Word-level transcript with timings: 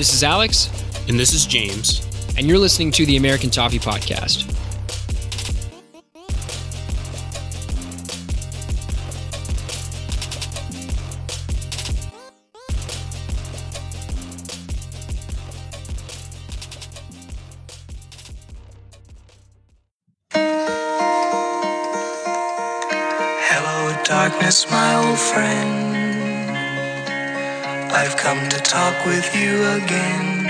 This 0.00 0.14
is 0.14 0.22
Alex. 0.24 0.70
And 1.08 1.20
this 1.20 1.34
is 1.34 1.44
James. 1.44 2.00
And 2.38 2.48
you're 2.48 2.56
listening 2.56 2.90
to 2.92 3.04
the 3.04 3.18
American 3.18 3.50
Toffee 3.50 3.78
Podcast. 3.78 4.50
With 29.10 29.34
you 29.34 29.56
again. 29.72 30.46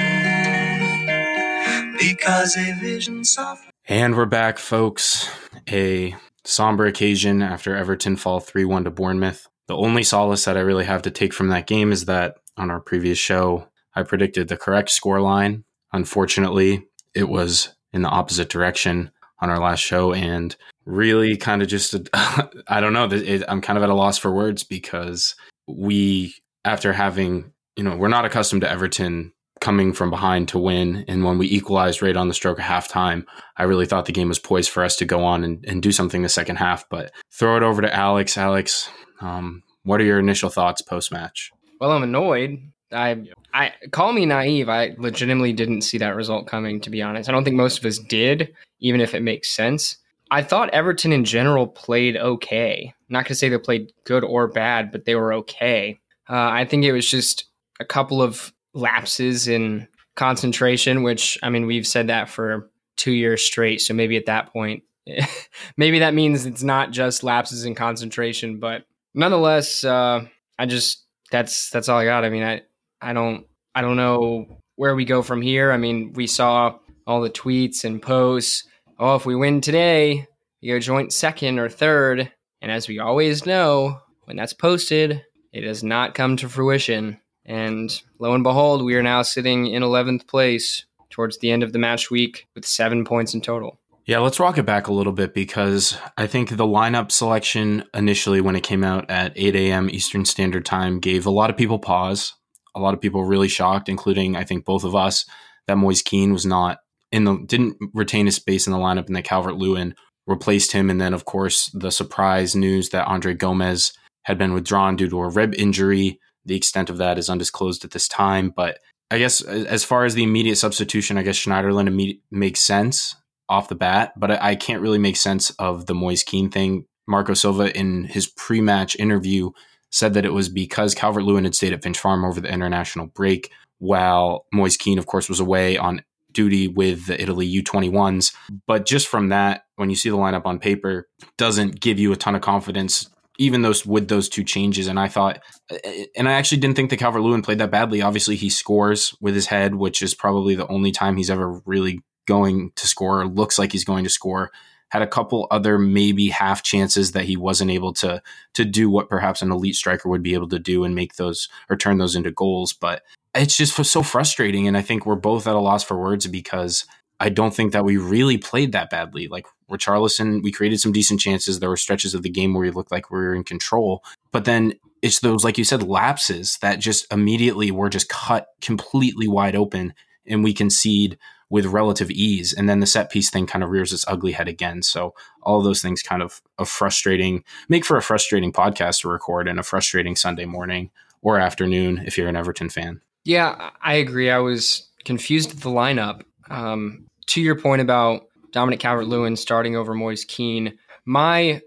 Because 1.98 2.59
a 2.59 2.74
vision 2.74 3.24
soft. 3.24 3.64
And 3.86 4.14
we're 4.14 4.27
back, 4.27 4.59
folks. 4.59 5.30
A 5.70 6.14
somber 6.45 6.84
occasion 6.84 7.41
after 7.41 7.74
Everton 7.74 8.16
fall 8.16 8.38
3 8.38 8.66
1 8.66 8.84
to 8.84 8.91
Bournemouth. 8.91 9.48
The 9.66 9.77
only 9.78 10.02
solace 10.02 10.45
that 10.45 10.59
I 10.59 10.60
really 10.60 10.84
have 10.84 11.00
to 11.02 11.10
take 11.10 11.33
from 11.33 11.48
that 11.48 11.66
game 11.66 11.91
is 11.91 12.05
that 12.05 12.36
on 12.59 12.70
our 12.70 12.80
previous 12.80 13.16
show, 13.16 13.66
I 13.95 14.02
predicted 14.02 14.48
the 14.48 14.59
correct 14.59 14.91
scoreline. 14.91 15.64
Unfortunately, 15.95 16.86
it 17.14 17.30
was 17.30 17.74
in 17.95 18.02
the 18.02 18.11
opposite 18.11 18.50
direction 18.50 19.11
on 19.38 19.48
our 19.48 19.58
last 19.58 19.80
show 19.80 20.12
and 20.12 20.55
really 20.84 21.34
kind 21.38 21.62
of 21.62 21.69
just 21.69 21.97
I 22.14 22.80
don't 22.80 22.92
know 22.92 23.08
I'm 23.48 23.62
kind 23.62 23.78
of 23.78 23.83
at 23.83 23.88
a 23.88 23.94
loss 23.94 24.19
for 24.19 24.31
words 24.31 24.64
because 24.64 25.34
we 25.66 26.34
after 26.62 26.92
having 26.92 27.55
you 27.76 27.84
know 27.84 27.96
we're 27.96 28.08
not 28.08 28.24
accustomed 28.24 28.62
to 28.62 28.70
Everton 28.70 29.32
coming 29.60 29.92
from 29.92 30.08
behind 30.08 30.48
to 30.48 30.58
win 30.58 31.04
and 31.06 31.24
when 31.24 31.36
we 31.36 31.46
equalized 31.46 32.00
right 32.00 32.16
on 32.16 32.28
the 32.28 32.34
stroke 32.34 32.58
of 32.58 32.64
halftime 32.64 33.24
I 33.56 33.64
really 33.64 33.86
thought 33.86 34.06
the 34.06 34.12
game 34.12 34.28
was 34.28 34.38
poised 34.38 34.70
for 34.70 34.82
us 34.82 34.96
to 34.96 35.04
go 35.04 35.22
on 35.22 35.44
and, 35.44 35.64
and 35.66 35.82
do 35.82 35.92
something 35.92 36.22
the 36.22 36.28
second 36.28 36.56
half 36.56 36.88
but 36.88 37.12
throw 37.32 37.56
it 37.56 37.62
over 37.62 37.82
to 37.82 37.94
Alex 37.94 38.38
Alex 38.38 38.88
um, 39.20 39.62
what 39.82 40.00
are 40.00 40.04
your 40.04 40.18
initial 40.18 40.48
thoughts 40.48 40.80
post 40.80 41.12
match 41.12 41.50
well 41.78 41.92
I'm 41.92 42.02
annoyed 42.02 42.58
I 42.92 43.24
I 43.52 43.72
call 43.91 44.12
me 44.12 44.26
naive. 44.26 44.68
I 44.68 44.94
legitimately 44.98 45.52
didn't 45.52 45.82
see 45.82 45.98
that 45.98 46.16
result 46.16 46.46
coming. 46.46 46.80
To 46.80 46.91
be 46.91 47.02
honest, 47.02 47.28
I 47.28 47.32
don't 47.32 47.44
think 47.44 47.56
most 47.56 47.78
of 47.78 47.84
us 47.84 47.98
did, 47.98 48.52
even 48.80 49.00
if 49.00 49.14
it 49.14 49.22
makes 49.22 49.50
sense. 49.50 49.96
I 50.30 50.42
thought 50.42 50.70
Everton 50.70 51.12
in 51.12 51.24
general 51.24 51.66
played 51.66 52.16
okay. 52.16 52.94
Not 53.08 53.24
going 53.24 53.30
to 53.30 53.34
say 53.34 53.48
they 53.48 53.58
played 53.58 53.92
good 54.04 54.22
or 54.22 54.46
bad, 54.46 54.92
but 54.92 55.04
they 55.04 55.16
were 55.16 55.32
okay. 55.34 55.98
Uh, 56.28 56.48
I 56.50 56.64
think 56.64 56.84
it 56.84 56.92
was 56.92 57.10
just 57.10 57.50
a 57.81 57.84
couple 57.84 58.23
of 58.23 58.53
lapses 58.75 59.48
in 59.48 59.89
concentration, 60.14 61.03
which 61.03 61.39
I 61.42 61.50
mean 61.50 61.67
we've 61.67 61.87
said 61.87 62.09
that 62.09 62.28
for 62.28 62.70
two 62.97 63.12
years 63.12 63.42
straight. 63.42 63.81
So 63.81 63.95
maybe 63.95 64.17
at 64.17 64.27
that 64.27 64.53
point, 64.53 64.84
maybe 65.77 66.00
that 66.00 66.14
means 66.14 66.47
it's 66.47 66.62
not 66.62 66.92
just 66.92 67.25
lapses 67.25 67.64
in 67.64 67.75
concentration, 67.75 68.61
but 68.61 68.84
nonetheless, 69.14 69.83
uh, 69.83 70.25
I 70.59 70.67
just 70.67 71.05
that's 71.31 71.70
that's 71.70 71.89
all 71.89 71.98
I 71.98 72.05
got. 72.05 72.25
I 72.25 72.28
mean, 72.28 72.42
I 72.42 72.62
I 73.00 73.12
don't 73.12 73.47
I 73.75 73.81
don't 73.81 73.97
know 73.97 74.59
where 74.77 74.94
we 74.94 75.05
go 75.05 75.22
from 75.22 75.42
here. 75.42 75.72
I 75.72 75.77
mean, 75.77 76.12
we 76.15 76.27
saw 76.27 76.78
all 77.06 77.20
the 77.20 77.31
tweets 77.31 77.84
and 77.84 78.00
posts. 78.00 78.65
Oh, 78.98 79.15
if 79.15 79.25
we 79.27 79.34
win 79.34 79.61
today, 79.61 80.27
you 80.61 80.75
go 80.75 80.78
joint 80.78 81.12
second 81.12 81.59
or 81.59 81.69
third. 81.69 82.31
And 82.62 82.70
as 82.70 82.89
we 82.89 82.98
always 82.98 83.47
know, 83.47 84.00
when 84.25 84.37
that's 84.37 84.53
posted, 84.53 85.25
it 85.53 85.62
does 85.62 85.83
not 85.83 86.15
come 86.15 86.37
to 86.37 86.48
fruition. 86.48 87.19
And 87.50 87.91
lo 88.19 88.33
and 88.34 88.44
behold, 88.44 88.84
we 88.84 88.94
are 88.94 89.03
now 89.03 89.22
sitting 89.22 89.66
in 89.66 89.83
11th 89.83 90.27
place 90.27 90.84
towards 91.11 91.38
the 91.38 91.50
end 91.50 91.62
of 91.62 91.72
the 91.72 91.78
match 91.78 92.11
week 92.11 92.47
with 92.55 92.65
seven 92.65 93.05
points 93.05 93.34
in 93.34 93.41
total. 93.41 93.81
Yeah, 94.06 94.19
let's 94.19 94.41
rock 94.41 94.59
it 94.59 94.66
back 94.66 94.87
a 94.87 94.93
little 94.93 95.12
bit 95.12 95.34
because 95.34 95.97
I 96.16 96.27
think 96.27 96.50
the 96.50 96.65
lineup 96.65 97.10
selection 97.10 97.84
initially, 97.93 98.41
when 98.41 98.56
it 98.56 98.62
came 98.62 98.84
out 98.84 99.10
at 99.10 99.33
8 99.37 99.55
a.m. 99.56 99.91
Eastern 99.91 100.25
Standard 100.25 100.65
Time, 100.65 101.00
gave 101.00 101.27
a 101.27 101.31
lot 101.31 101.50
of 101.50 101.56
people 101.56 101.78
pause 101.78 102.34
a 102.75 102.81
lot 102.81 102.94
of 102.94 103.00
people 103.00 103.25
really 103.25 103.49
shocked, 103.49 103.89
including 103.89 104.37
I 104.37 104.44
think 104.44 104.65
both 104.65 104.84
of 104.84 104.94
us, 104.94 105.25
that 105.66 105.78
Moise 105.78 106.03
Kean 106.03 106.33
was 106.33 106.47
not 106.47 106.78
in 107.12 107.25
the 107.25 107.39
didn't 107.47 107.77
retain 107.93 108.27
his 108.27 108.37
space 108.37 108.66
in 108.66 108.72
the 108.72 108.78
lineup, 108.78 109.06
and 109.06 109.16
that 109.16 109.25
Calvert 109.25 109.56
Lewin 109.56 109.94
replaced 110.27 110.72
him. 110.72 110.91
And 110.91 111.00
then, 111.00 111.15
of 111.15 111.25
course, 111.25 111.71
the 111.75 111.91
surprise 111.91 112.55
news 112.55 112.91
that 112.91 113.06
Andre 113.06 113.34
Gomes 113.34 113.93
had 114.25 114.39
been 114.39 114.53
withdrawn 114.53 114.97
due 114.97 115.09
to 115.09 115.21
a 115.21 115.28
rib 115.28 115.55
injury. 115.56 116.21
The 116.45 116.56
extent 116.56 116.91
of 116.91 116.99
that 116.99 117.19
is 117.19 117.28
undisclosed 117.28 117.84
at 117.84 117.91
this 117.91 118.09
time, 118.09 118.53
but 118.55 118.78
I 119.11 119.19
guess 119.19 119.43
as 119.43 119.84
far 119.84 120.05
as 120.05 120.15
the 120.15 120.23
immediate 120.23 120.56
substitution, 120.56 121.19
I 121.19 121.23
guess 121.23 121.37
Schneiderlin 121.37 121.89
immediate, 121.89 122.21
makes 122.31 122.61
sense 122.61 123.17
off 123.49 123.69
the 123.69 123.75
bat, 123.75 124.12
but 124.17 124.31
I, 124.31 124.39
I 124.51 124.55
can't 124.55 124.83
really 124.83 124.99
make 124.99 125.17
sense 125.17 125.51
of 125.59 125.87
the 125.87 125.95
Moise 125.95 126.23
Kean 126.23 126.51
thing. 126.51 126.87
Marco 127.09 127.34
Silva 127.34 127.77
in 127.77 128.05
his 128.05 128.28
pre-match 128.28 128.95
interview 128.97 129.51
said 129.91 130.15
that 130.15 130.25
it 130.25 130.33
was 130.33 130.49
because 130.49 130.95
Calvert 130.95 131.25
Lewin 131.25 131.43
had 131.43 131.56
stayed 131.56 131.73
at 131.73 131.83
Finch 131.83 131.99
Farm 131.99 132.25
over 132.25 132.41
the 132.41 132.53
international 132.53 133.07
break, 133.07 133.51
while 133.78 134.47
Moise 134.53 134.77
Kean, 134.77 134.99
of 134.99 135.07
course, 135.07 135.28
was 135.28 135.41
away 135.41 135.77
on 135.77 136.03
duty 136.33 136.69
with 136.69 137.07
the 137.07 137.21
Italy 137.21 137.53
U21s. 137.62 138.33
But 138.69 138.87
just 138.87 139.09
from 139.09 139.31
that, 139.31 139.65
when 139.75 139.91
you 139.91 139.97
see 139.97 140.11
the 140.11 140.17
lineup 140.17 140.47
on 140.47 140.61
paper, 140.61 141.09
doesn't 141.37 141.81
give 141.81 141.99
you 141.99 142.12
a 142.12 142.17
ton 142.17 142.37
of 142.37 142.43
confidence, 142.43 143.11
even 143.41 143.62
those 143.62 143.87
with 143.87 144.09
those 144.09 144.28
two 144.28 144.45
changes. 144.45 144.87
And 144.87 145.01
I 145.01 145.09
thought, 145.09 145.41
uh, 145.73 145.77
uh, 145.84 146.05
and 146.15 146.28
I 146.28 146.33
actually 146.33 146.59
didn't 146.59 146.77
think 146.77 146.91
that 146.91 146.99
Calvert 146.99 147.23
Lewin 147.23 147.43
played 147.43 147.59
that 147.59 147.71
badly. 147.71 148.03
Obviously, 148.03 148.37
he 148.37 148.51
scores 148.51 149.17
with 149.21 149.34
his 149.34 149.47
head, 149.47 149.75
which 149.75 150.03
is 150.03 150.15
probably 150.15 150.55
the 150.55 150.69
only 150.69 150.93
time 150.93 151.17
he's 151.17 151.31
ever 151.31 151.61
really 151.65 152.01
going 152.28 152.71
to 152.77 152.87
score, 152.87 153.23
or 153.23 153.27
looks 153.27 153.59
like 153.59 153.73
he's 153.73 153.84
going 153.84 154.05
to 154.05 154.11
score 154.11 154.53
had 154.91 155.03
a 155.03 155.06
couple 155.06 155.47
other 155.53 155.78
maybe 155.78 156.28
half 156.28 156.65
chances 156.65 157.12
that 157.12 157.25
he 157.25 157.37
wasn't 157.37 157.71
able 157.71 157.93
to 157.93 158.21
to 158.55 158.65
do 158.65 158.91
what 158.91 159.09
perhaps 159.09 159.41
an 159.41 159.53
elite 159.53 159.77
striker 159.77 160.09
would 160.09 160.22
be 160.22 160.34
able 160.34 160.49
to 160.49 160.59
do 160.59 160.84
and 160.84 160.95
make 160.95 161.15
those 161.15 161.49
or 161.69 161.77
turn 161.77 161.99
those 161.99 162.17
into 162.17 162.31
goals. 162.31 162.72
But 162.72 163.03
it's 163.34 163.57
just 163.57 163.75
so 163.84 164.03
frustrating, 164.03 164.67
and 164.67 164.77
I 164.77 164.83
think 164.83 165.07
we're 165.07 165.15
both 165.15 165.47
at 165.47 165.55
a 165.55 165.61
loss 165.61 165.84
for 165.84 165.97
words 165.97 166.27
because 166.27 166.84
I 167.20 167.28
don't 167.28 167.54
think 167.54 167.72
that 167.72 167.84
we 167.84 167.98
really 167.98 168.38
played 168.38 168.72
that 168.72 168.91
badly. 168.91 169.28
Like 169.28 169.47
Richarlison, 169.70 170.42
we 170.42 170.50
created 170.50 170.81
some 170.81 170.92
decent 170.92 171.20
chances. 171.20 171.60
There 171.60 171.69
were 171.69 171.76
stretches 171.76 172.14
of 172.14 172.22
the 172.22 172.31
game 172.31 172.54
where 172.54 172.62
we 172.62 172.70
looked 172.70 172.91
like 172.91 173.10
we 173.10 173.19
were 173.19 173.34
in 173.34 173.44
control, 173.44 174.03
but 174.32 174.47
then 174.47 174.75
it's 175.03 175.20
those, 175.20 175.44
like 175.44 175.59
you 175.59 175.64
said, 175.64 175.82
lapses 175.82 176.59
that 176.62 176.78
just 176.80 177.10
immediately 177.12 177.70
were 177.70 177.88
just 177.88 178.09
cut 178.09 178.48
completely 178.60 179.28
wide 179.28 179.54
open, 179.54 179.94
and 180.26 180.42
we 180.42 180.53
concede 180.53 181.19
with 181.50 181.66
relative 181.66 182.10
ease. 182.10 182.53
And 182.53 182.69
then 182.69 182.80
the 182.80 182.86
set 182.86 183.10
piece 183.10 183.28
thing 183.28 183.47
kind 183.47 183.64
of 183.64 183.70
rears 183.70 183.92
its 183.92 184.04
ugly 184.06 184.32
head 184.32 184.48
again. 184.48 184.82
So 184.82 185.14
all 185.42 185.60
those 185.60 185.82
things 185.82 186.00
kind 186.00 186.22
of 186.22 186.41
a 186.59 186.64
frustrating 186.64 187.42
make 187.69 187.84
for 187.84 187.97
a 187.97 188.03
frustrating 188.03 188.53
podcast 188.53 189.00
to 189.00 189.09
record 189.09 189.48
and 189.48 189.59
a 189.59 189.64
frustrating 189.64 190.14
Sunday 190.14 190.44
morning 190.44 190.91
or 191.22 191.38
afternoon 191.38 192.03
if 192.06 192.16
you're 192.16 192.28
an 192.28 192.36
Everton 192.36 192.70
fan. 192.70 193.00
Yeah, 193.25 193.70
I 193.82 193.94
agree. 193.94 194.30
I 194.30 194.38
was 194.38 194.88
confused 195.04 195.50
at 195.50 195.60
the 195.60 195.70
lineup. 195.70 196.22
Um, 196.48 197.06
to 197.26 197.41
your 197.41 197.58
point 197.58 197.82
about 197.82 198.22
Dominic 198.53 198.81
Calvert 198.81 199.06
Lewin 199.06 199.36
starting 199.36 199.76
over 199.76 199.94
Moise 199.94 200.25
Kean, 200.25 200.78
my 201.04 201.62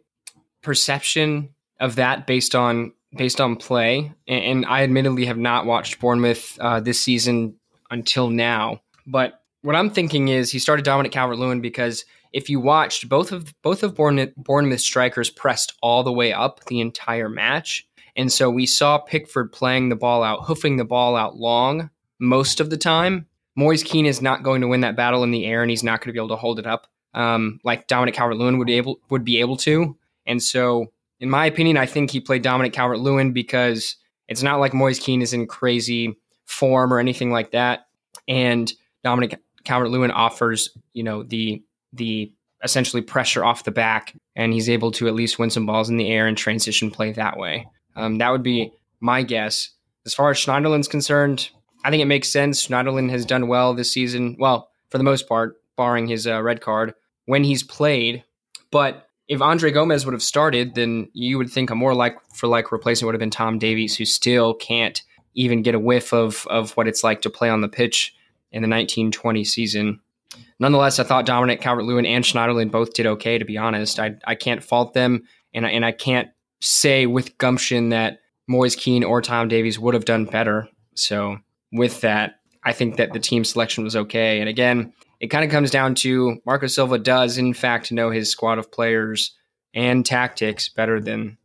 perception 0.61 1.49
of 1.79 1.95
that 1.95 2.27
based 2.27 2.55
on 2.55 2.93
based 3.15 3.39
on 3.39 3.55
play, 3.55 4.11
and, 4.27 4.43
and 4.43 4.65
I 4.65 4.83
admittedly 4.83 5.25
have 5.25 5.37
not 5.37 5.65
watched 5.65 5.99
Bournemouth 5.99 6.57
uh, 6.59 6.79
this 6.79 6.99
season 6.99 7.55
until 7.91 8.29
now, 8.29 8.81
but 9.05 9.43
what 9.63 9.75
I'm 9.75 9.89
thinking 9.89 10.27
is 10.27 10.51
he 10.51 10.59
started 10.59 10.83
Dominic 10.83 11.11
Calvert 11.11 11.39
Lewin 11.39 11.61
because 11.61 12.05
if 12.33 12.49
you 12.49 12.59
watched 12.59 13.07
both 13.07 13.31
of 13.31 13.53
both 13.61 13.81
of 13.81 13.95
Bournemouth, 13.95 14.35
Bournemouth 14.35 14.81
strikers 14.81 15.29
pressed 15.29 15.73
all 15.81 16.03
the 16.03 16.11
way 16.11 16.33
up 16.33 16.65
the 16.65 16.81
entire 16.81 17.29
match. 17.29 17.87
And 18.15 18.31
so 18.31 18.49
we 18.49 18.65
saw 18.65 18.99
Pickford 18.99 19.51
playing 19.51 19.89
the 19.89 19.95
ball 19.95 20.21
out, 20.21 20.45
hoofing 20.45 20.77
the 20.77 20.85
ball 20.85 21.15
out 21.15 21.37
long 21.37 21.89
most 22.19 22.59
of 22.59 22.69
the 22.69 22.77
time. 22.77 23.27
Moise 23.55 23.83
Kean 23.83 24.05
is 24.05 24.21
not 24.21 24.43
going 24.43 24.61
to 24.61 24.67
win 24.67 24.81
that 24.81 24.95
battle 24.95 25.23
in 25.23 25.31
the 25.31 25.45
air, 25.45 25.61
and 25.61 25.69
he's 25.69 25.83
not 25.83 25.99
going 25.99 26.07
to 26.07 26.13
be 26.13 26.19
able 26.19 26.29
to 26.29 26.35
hold 26.35 26.59
it 26.59 26.67
up 26.67 26.87
um, 27.13 27.59
like 27.63 27.87
Dominic 27.87 28.15
Calvert 28.15 28.37
Lewin 28.37 28.57
would 28.57 28.67
be 28.67 28.77
able 28.77 28.99
would 29.09 29.23
be 29.23 29.39
able 29.39 29.57
to. 29.57 29.95
And 30.25 30.41
so, 30.41 30.91
in 31.19 31.29
my 31.29 31.45
opinion, 31.45 31.77
I 31.77 31.85
think 31.85 32.11
he 32.11 32.19
played 32.19 32.41
Dominic 32.41 32.73
Calvert 32.73 32.99
Lewin 32.99 33.33
because 33.33 33.97
it's 34.27 34.43
not 34.43 34.59
like 34.59 34.73
Moise 34.73 34.99
Kean 34.99 35.21
is 35.21 35.33
in 35.33 35.47
crazy 35.47 36.15
form 36.45 36.93
or 36.93 36.99
anything 36.99 37.31
like 37.31 37.51
that. 37.51 37.87
And 38.27 38.71
Dominic 39.03 39.39
Calvert 39.63 39.89
Lewin 39.89 40.11
offers, 40.11 40.69
you 40.93 41.03
know, 41.03 41.23
the 41.23 41.63
the 41.91 42.31
essentially 42.63 43.01
pressure 43.01 43.43
off 43.43 43.65
the 43.65 43.71
back, 43.71 44.15
and 44.35 44.53
he's 44.53 44.69
able 44.69 44.91
to 44.91 45.07
at 45.07 45.13
least 45.13 45.37
win 45.37 45.49
some 45.49 45.65
balls 45.65 45.89
in 45.89 45.97
the 45.97 46.09
air 46.09 46.27
and 46.27 46.37
transition 46.37 46.89
play 46.89 47.11
that 47.11 47.37
way. 47.37 47.67
Um, 47.95 48.17
that 48.17 48.31
would 48.31 48.43
be 48.43 48.71
my 48.99 49.21
guess. 49.21 49.69
As 50.05 50.13
far 50.13 50.31
as 50.31 50.37
Schneiderlin's 50.37 50.87
concerned, 50.87 51.49
I 51.83 51.89
think 51.89 52.01
it 52.01 52.07
makes 52.07 52.29
sense. 52.29 52.65
Schneiderlin 52.65 53.09
has 53.09 53.25
done 53.25 53.47
well 53.47 53.73
this 53.73 53.91
season. 53.91 54.35
Well, 54.39 54.69
for 54.89 54.97
the 54.97 55.03
most 55.03 55.27
part, 55.27 55.61
barring 55.75 56.07
his 56.07 56.27
uh, 56.27 56.41
red 56.41 56.61
card 56.61 56.93
when 57.25 57.43
he's 57.43 57.63
played. 57.63 58.23
But 58.71 59.07
if 59.27 59.41
Andre 59.41 59.71
Gomes 59.71 60.05
would 60.05 60.13
have 60.13 60.23
started, 60.23 60.75
then 60.75 61.09
you 61.13 61.37
would 61.37 61.49
think 61.49 61.69
a 61.69 61.75
more 61.75 61.93
like 61.93 62.17
for 62.33 62.47
like 62.47 62.71
replacement 62.71 63.07
would 63.07 63.15
have 63.15 63.19
been 63.19 63.29
Tom 63.29 63.59
Davies, 63.59 63.95
who 63.95 64.05
still 64.05 64.53
can't 64.53 65.01
even 65.35 65.61
get 65.61 65.75
a 65.75 65.79
whiff 65.79 66.13
of 66.13 66.45
of 66.49 66.71
what 66.71 66.87
it's 66.87 67.03
like 67.03 67.21
to 67.21 67.29
play 67.29 67.49
on 67.49 67.61
the 67.61 67.67
pitch 67.67 68.13
in 68.51 68.61
the 68.61 68.69
1920 68.69 69.43
season. 69.43 69.99
Nonetheless, 70.59 70.99
I 70.99 71.03
thought 71.03 71.25
Dominic 71.25 71.61
Calvert-Lewin 71.61 72.05
and 72.05 72.23
Schneiderlin 72.23 72.71
both 72.71 72.93
did 72.93 73.05
okay. 73.05 73.37
To 73.37 73.45
be 73.45 73.57
honest, 73.57 73.99
I 73.99 74.15
I 74.25 74.35
can't 74.35 74.63
fault 74.63 74.93
them, 74.93 75.23
and 75.53 75.65
I, 75.65 75.69
and 75.69 75.85
I 75.85 75.91
can't 75.91 76.29
say 76.59 77.05
with 77.05 77.37
gumption 77.37 77.89
that 77.89 78.19
Moise 78.47 78.75
Kean 78.75 79.03
or 79.03 79.21
Tom 79.21 79.47
Davies 79.47 79.79
would 79.79 79.93
have 79.93 80.05
done 80.05 80.25
better. 80.25 80.67
So 80.95 81.37
with 81.73 82.01
that, 82.01 82.39
I 82.63 82.71
think 82.71 82.97
that 82.97 83.11
the 83.11 83.19
team 83.19 83.43
selection 83.43 83.83
was 83.83 83.95
okay. 83.95 84.39
And 84.39 84.47
again, 84.47 84.93
it 85.19 85.27
kind 85.27 85.43
of 85.43 85.51
comes 85.51 85.71
down 85.71 85.95
to 85.95 86.37
Marco 86.45 86.67
Silva 86.67 86.97
does 86.97 87.37
in 87.37 87.53
fact 87.53 87.91
know 87.91 88.09
his 88.09 88.29
squad 88.29 88.59
of 88.59 88.71
players 88.71 89.35
and 89.73 90.05
tactics 90.05 90.69
better 90.69 91.01
than 91.01 91.37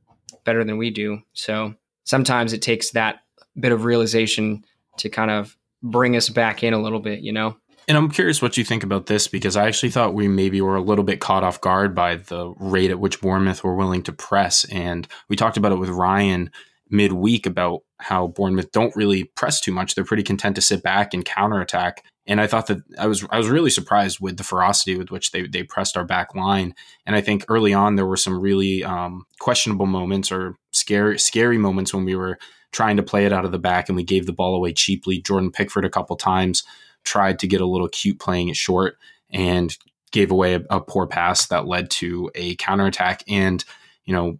better 0.44 0.64
than 0.64 0.78
we 0.78 0.90
do. 0.90 1.22
So 1.32 1.74
sometimes 2.04 2.52
it 2.52 2.62
takes 2.62 2.90
that 2.90 3.20
bit 3.58 3.72
of 3.72 3.84
realization 3.84 4.64
to 4.98 5.08
kind 5.08 5.30
of 5.30 5.56
bring 5.82 6.16
us 6.16 6.28
back 6.28 6.62
in 6.62 6.74
a 6.74 6.80
little 6.80 7.00
bit, 7.00 7.20
you 7.20 7.32
know. 7.32 7.56
And 7.86 7.96
I'm 7.96 8.10
curious 8.10 8.42
what 8.42 8.58
you 8.58 8.64
think 8.64 8.84
about 8.84 9.06
this 9.06 9.28
because 9.28 9.56
I 9.56 9.66
actually 9.66 9.90
thought 9.90 10.12
we 10.12 10.28
maybe 10.28 10.60
were 10.60 10.76
a 10.76 10.82
little 10.82 11.04
bit 11.04 11.20
caught 11.20 11.42
off 11.42 11.60
guard 11.60 11.94
by 11.94 12.16
the 12.16 12.52
rate 12.58 12.90
at 12.90 13.00
which 13.00 13.20
Bournemouth 13.20 13.64
were 13.64 13.74
willing 13.74 14.02
to 14.02 14.12
press. 14.12 14.64
And 14.66 15.08
we 15.28 15.36
talked 15.36 15.56
about 15.56 15.72
it 15.72 15.78
with 15.78 15.88
Ryan 15.88 16.50
midweek 16.90 17.46
about 17.46 17.82
how 17.98 18.28
Bournemouth 18.28 18.70
don't 18.72 18.94
really 18.96 19.24
press 19.24 19.60
too 19.60 19.72
much. 19.72 19.94
They're 19.94 20.04
pretty 20.04 20.22
content 20.22 20.56
to 20.56 20.62
sit 20.62 20.82
back 20.82 21.12
and 21.12 21.24
counterattack. 21.24 22.04
And 22.26 22.40
I 22.40 22.46
thought 22.46 22.66
that 22.66 22.78
I 22.98 23.06
was 23.06 23.26
I 23.30 23.38
was 23.38 23.48
really 23.48 23.70
surprised 23.70 24.20
with 24.20 24.36
the 24.36 24.44
ferocity 24.44 24.96
with 24.96 25.10
which 25.10 25.30
they 25.30 25.46
they 25.46 25.62
pressed 25.62 25.96
our 25.96 26.04
back 26.04 26.34
line. 26.34 26.74
And 27.06 27.16
I 27.16 27.20
think 27.20 27.44
early 27.48 27.72
on 27.72 27.96
there 27.96 28.06
were 28.06 28.16
some 28.16 28.38
really 28.38 28.84
um, 28.84 29.26
questionable 29.40 29.86
moments 29.86 30.30
or 30.30 30.56
scary 30.72 31.18
scary 31.18 31.58
moments 31.58 31.94
when 31.94 32.04
we 32.04 32.14
were 32.14 32.38
trying 32.70 32.98
to 32.98 33.02
play 33.02 33.24
it 33.24 33.32
out 33.32 33.46
of 33.46 33.52
the 33.52 33.58
back 33.58 33.88
and 33.88 33.96
we 33.96 34.04
gave 34.04 34.26
the 34.26 34.32
ball 34.32 34.54
away 34.54 34.72
cheaply. 34.72 35.20
Jordan 35.20 35.50
Pickford 35.50 35.86
a 35.86 35.90
couple 35.90 36.16
times 36.16 36.64
tried 37.04 37.38
to 37.38 37.46
get 37.46 37.62
a 37.62 37.66
little 37.66 37.88
cute 37.88 38.20
playing 38.20 38.48
it 38.48 38.56
short 38.56 38.98
and 39.30 39.76
gave 40.12 40.30
away 40.30 40.54
a, 40.54 40.62
a 40.68 40.80
poor 40.80 41.06
pass 41.06 41.46
that 41.46 41.66
led 41.66 41.90
to 41.90 42.30
a 42.34 42.54
counterattack. 42.56 43.24
And 43.26 43.64
you 44.04 44.14
know 44.14 44.38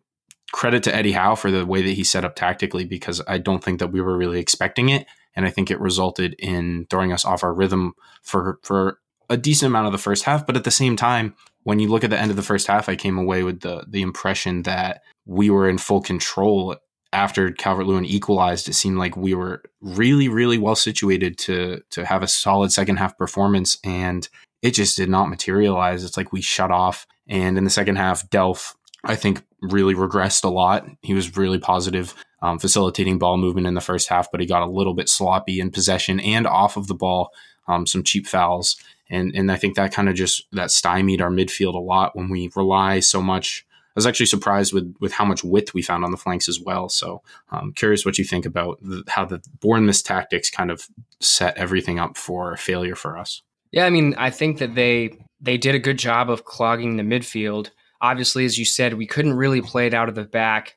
credit 0.53 0.83
to 0.85 0.95
Eddie 0.95 1.13
Howe 1.13 1.35
for 1.35 1.51
the 1.51 1.67
way 1.67 1.83
that 1.83 1.93
he 1.93 2.05
set 2.05 2.25
up 2.25 2.35
tactically 2.35 2.85
because 2.85 3.21
I 3.27 3.39
don't 3.39 3.63
think 3.63 3.79
that 3.79 3.89
we 3.93 4.01
were 4.01 4.17
really 4.17 4.41
expecting 4.41 4.89
it. 4.89 5.07
And 5.37 5.47
I 5.47 5.51
think 5.51 5.71
it 5.71 5.81
resulted 5.81 6.35
in 6.39 6.87
throwing 6.91 7.13
us 7.13 7.25
off 7.25 7.45
our 7.45 7.55
rhythm 7.55 7.95
for 8.23 8.59
for 8.63 8.99
a 9.31 9.37
decent 9.37 9.71
amount 9.71 9.87
of 9.87 9.93
the 9.93 9.99
first 9.99 10.25
half. 10.25 10.47
But 10.47 10.57
at 10.57 10.65
the 10.65 10.71
same 10.71 10.97
time, 10.97 11.35
when 11.63 11.79
you 11.79 11.89
look 11.89 12.03
at 12.03 12.11
the 12.11 12.19
end 12.19 12.31
of 12.31 12.37
the 12.37 12.43
first 12.43 12.67
half, 12.67 12.89
I 12.89 12.97
came 12.97 13.19
away 13.19 13.43
with 13.43 13.61
the 13.61 13.85
the 13.87 14.03
impression 14.03 14.63
that 14.63 15.03
we 15.27 15.51
were 15.51 15.69
in 15.69 15.79
full 15.79 16.01
control 16.01 16.77
after 17.13 17.51
Calvert 17.53 17.87
Lewin 17.87 18.05
equalized. 18.05 18.69
It 18.69 18.75
seemed 18.75 18.99
like 18.99 19.17
we 19.17 19.35
were 19.35 19.63
really, 19.81 20.29
really 20.29 20.59
well 20.59 20.77
situated 20.77 21.39
to 21.39 21.83
to 21.91 22.05
have 22.05 22.23
a 22.23 22.29
solid 22.29 22.73
second 22.73 22.97
half 22.97 23.17
performance, 23.17 23.79
and 23.85 24.29
it 24.63 24.73
just 24.73 24.97
did 24.97 25.09
not 25.11 25.29
materialize. 25.29 26.05
It's 26.05 26.17
like 26.17 26.33
we 26.33 26.41
shut 26.41 26.71
off. 26.71 27.07
And 27.29 27.59
in 27.59 27.65
the 27.65 27.71
second 27.71 27.97
half, 27.97 28.29
Delph 28.31 28.75
I 29.05 29.17
think 29.17 29.43
really 29.61 29.95
regressed 29.95 30.45
a 30.45 30.49
lot. 30.49 30.87
He 31.03 31.15
was 31.15 31.37
really 31.37 31.59
positive, 31.59 32.15
um, 32.43 32.59
facilitating 32.59 33.19
ball 33.19 33.37
movement 33.37 33.67
in 33.67 33.75
the 33.75 33.81
first 33.81 34.09
half, 34.09 34.31
but 34.31 34.41
he 34.41 34.47
got 34.47 34.63
a 34.63 34.71
little 34.71 34.95
bit 34.95 35.09
sloppy 35.09 35.61
in 35.61 35.71
possession 35.71 36.21
and 36.21 36.47
off 36.47 36.77
of 36.77 36.87
the 36.87 36.95
ball. 36.95 37.33
Um, 37.67 37.87
some 37.87 38.03
cheap 38.03 38.27
fouls, 38.27 38.77
and 39.11 39.35
and 39.35 39.53
I 39.53 39.57
think 39.57 39.77
that 39.77 39.93
kind 39.93 40.09
of 40.09 40.15
just 40.15 40.47
that 40.53 40.71
stymied 40.71 41.21
our 41.21 41.31
midfield 41.31 41.75
a 41.75 41.79
lot 41.79 42.17
when 42.17 42.31
we 42.31 42.51
rely 42.57 43.01
so 43.01 43.21
much. 43.21 43.67
I 43.71 43.99
was 43.99 44.07
actually 44.07 44.27
surprised 44.27 44.73
with 44.73 44.95
with 45.01 45.13
how 45.13 45.27
much 45.27 45.45
width 45.45 45.75
we 45.75 45.83
found 45.83 46.03
on 46.03 46.11
the 46.11 46.17
flanks 46.17 46.49
as 46.49 46.59
well. 46.59 46.89
So, 46.89 47.21
um, 47.51 47.73
curious 47.75 48.07
what 48.07 48.17
you 48.17 48.25
think 48.25 48.47
about 48.47 48.79
the, 48.81 49.03
how 49.07 49.27
the 49.27 49.43
Bournemouth 49.61 50.03
tactics 50.03 50.49
kind 50.49 50.71
of 50.71 50.89
set 51.21 51.59
everything 51.59 51.99
up 51.99 52.17
for 52.17 52.57
failure 52.57 52.95
for 52.95 53.19
us. 53.19 53.43
Yeah, 53.71 53.85
I 53.85 53.91
mean, 53.91 54.15
I 54.17 54.31
think 54.31 54.59
that 54.59 54.75
they 54.75 55.19
they 55.41 55.59
did 55.59 55.75
a 55.75 55.79
good 55.79 55.99
job 55.99 56.31
of 56.31 56.45
clogging 56.45 56.97
the 56.97 57.03
midfield. 57.03 57.71
Obviously, 58.01 58.45
as 58.45 58.59
you 58.59 58.65
said, 58.65 58.95
we 58.95 59.07
couldn't 59.07 59.35
really 59.35 59.61
play 59.61 59.87
it 59.87 59.95
out 59.95 60.09
of 60.09 60.15
the 60.15 60.25
back. 60.25 60.77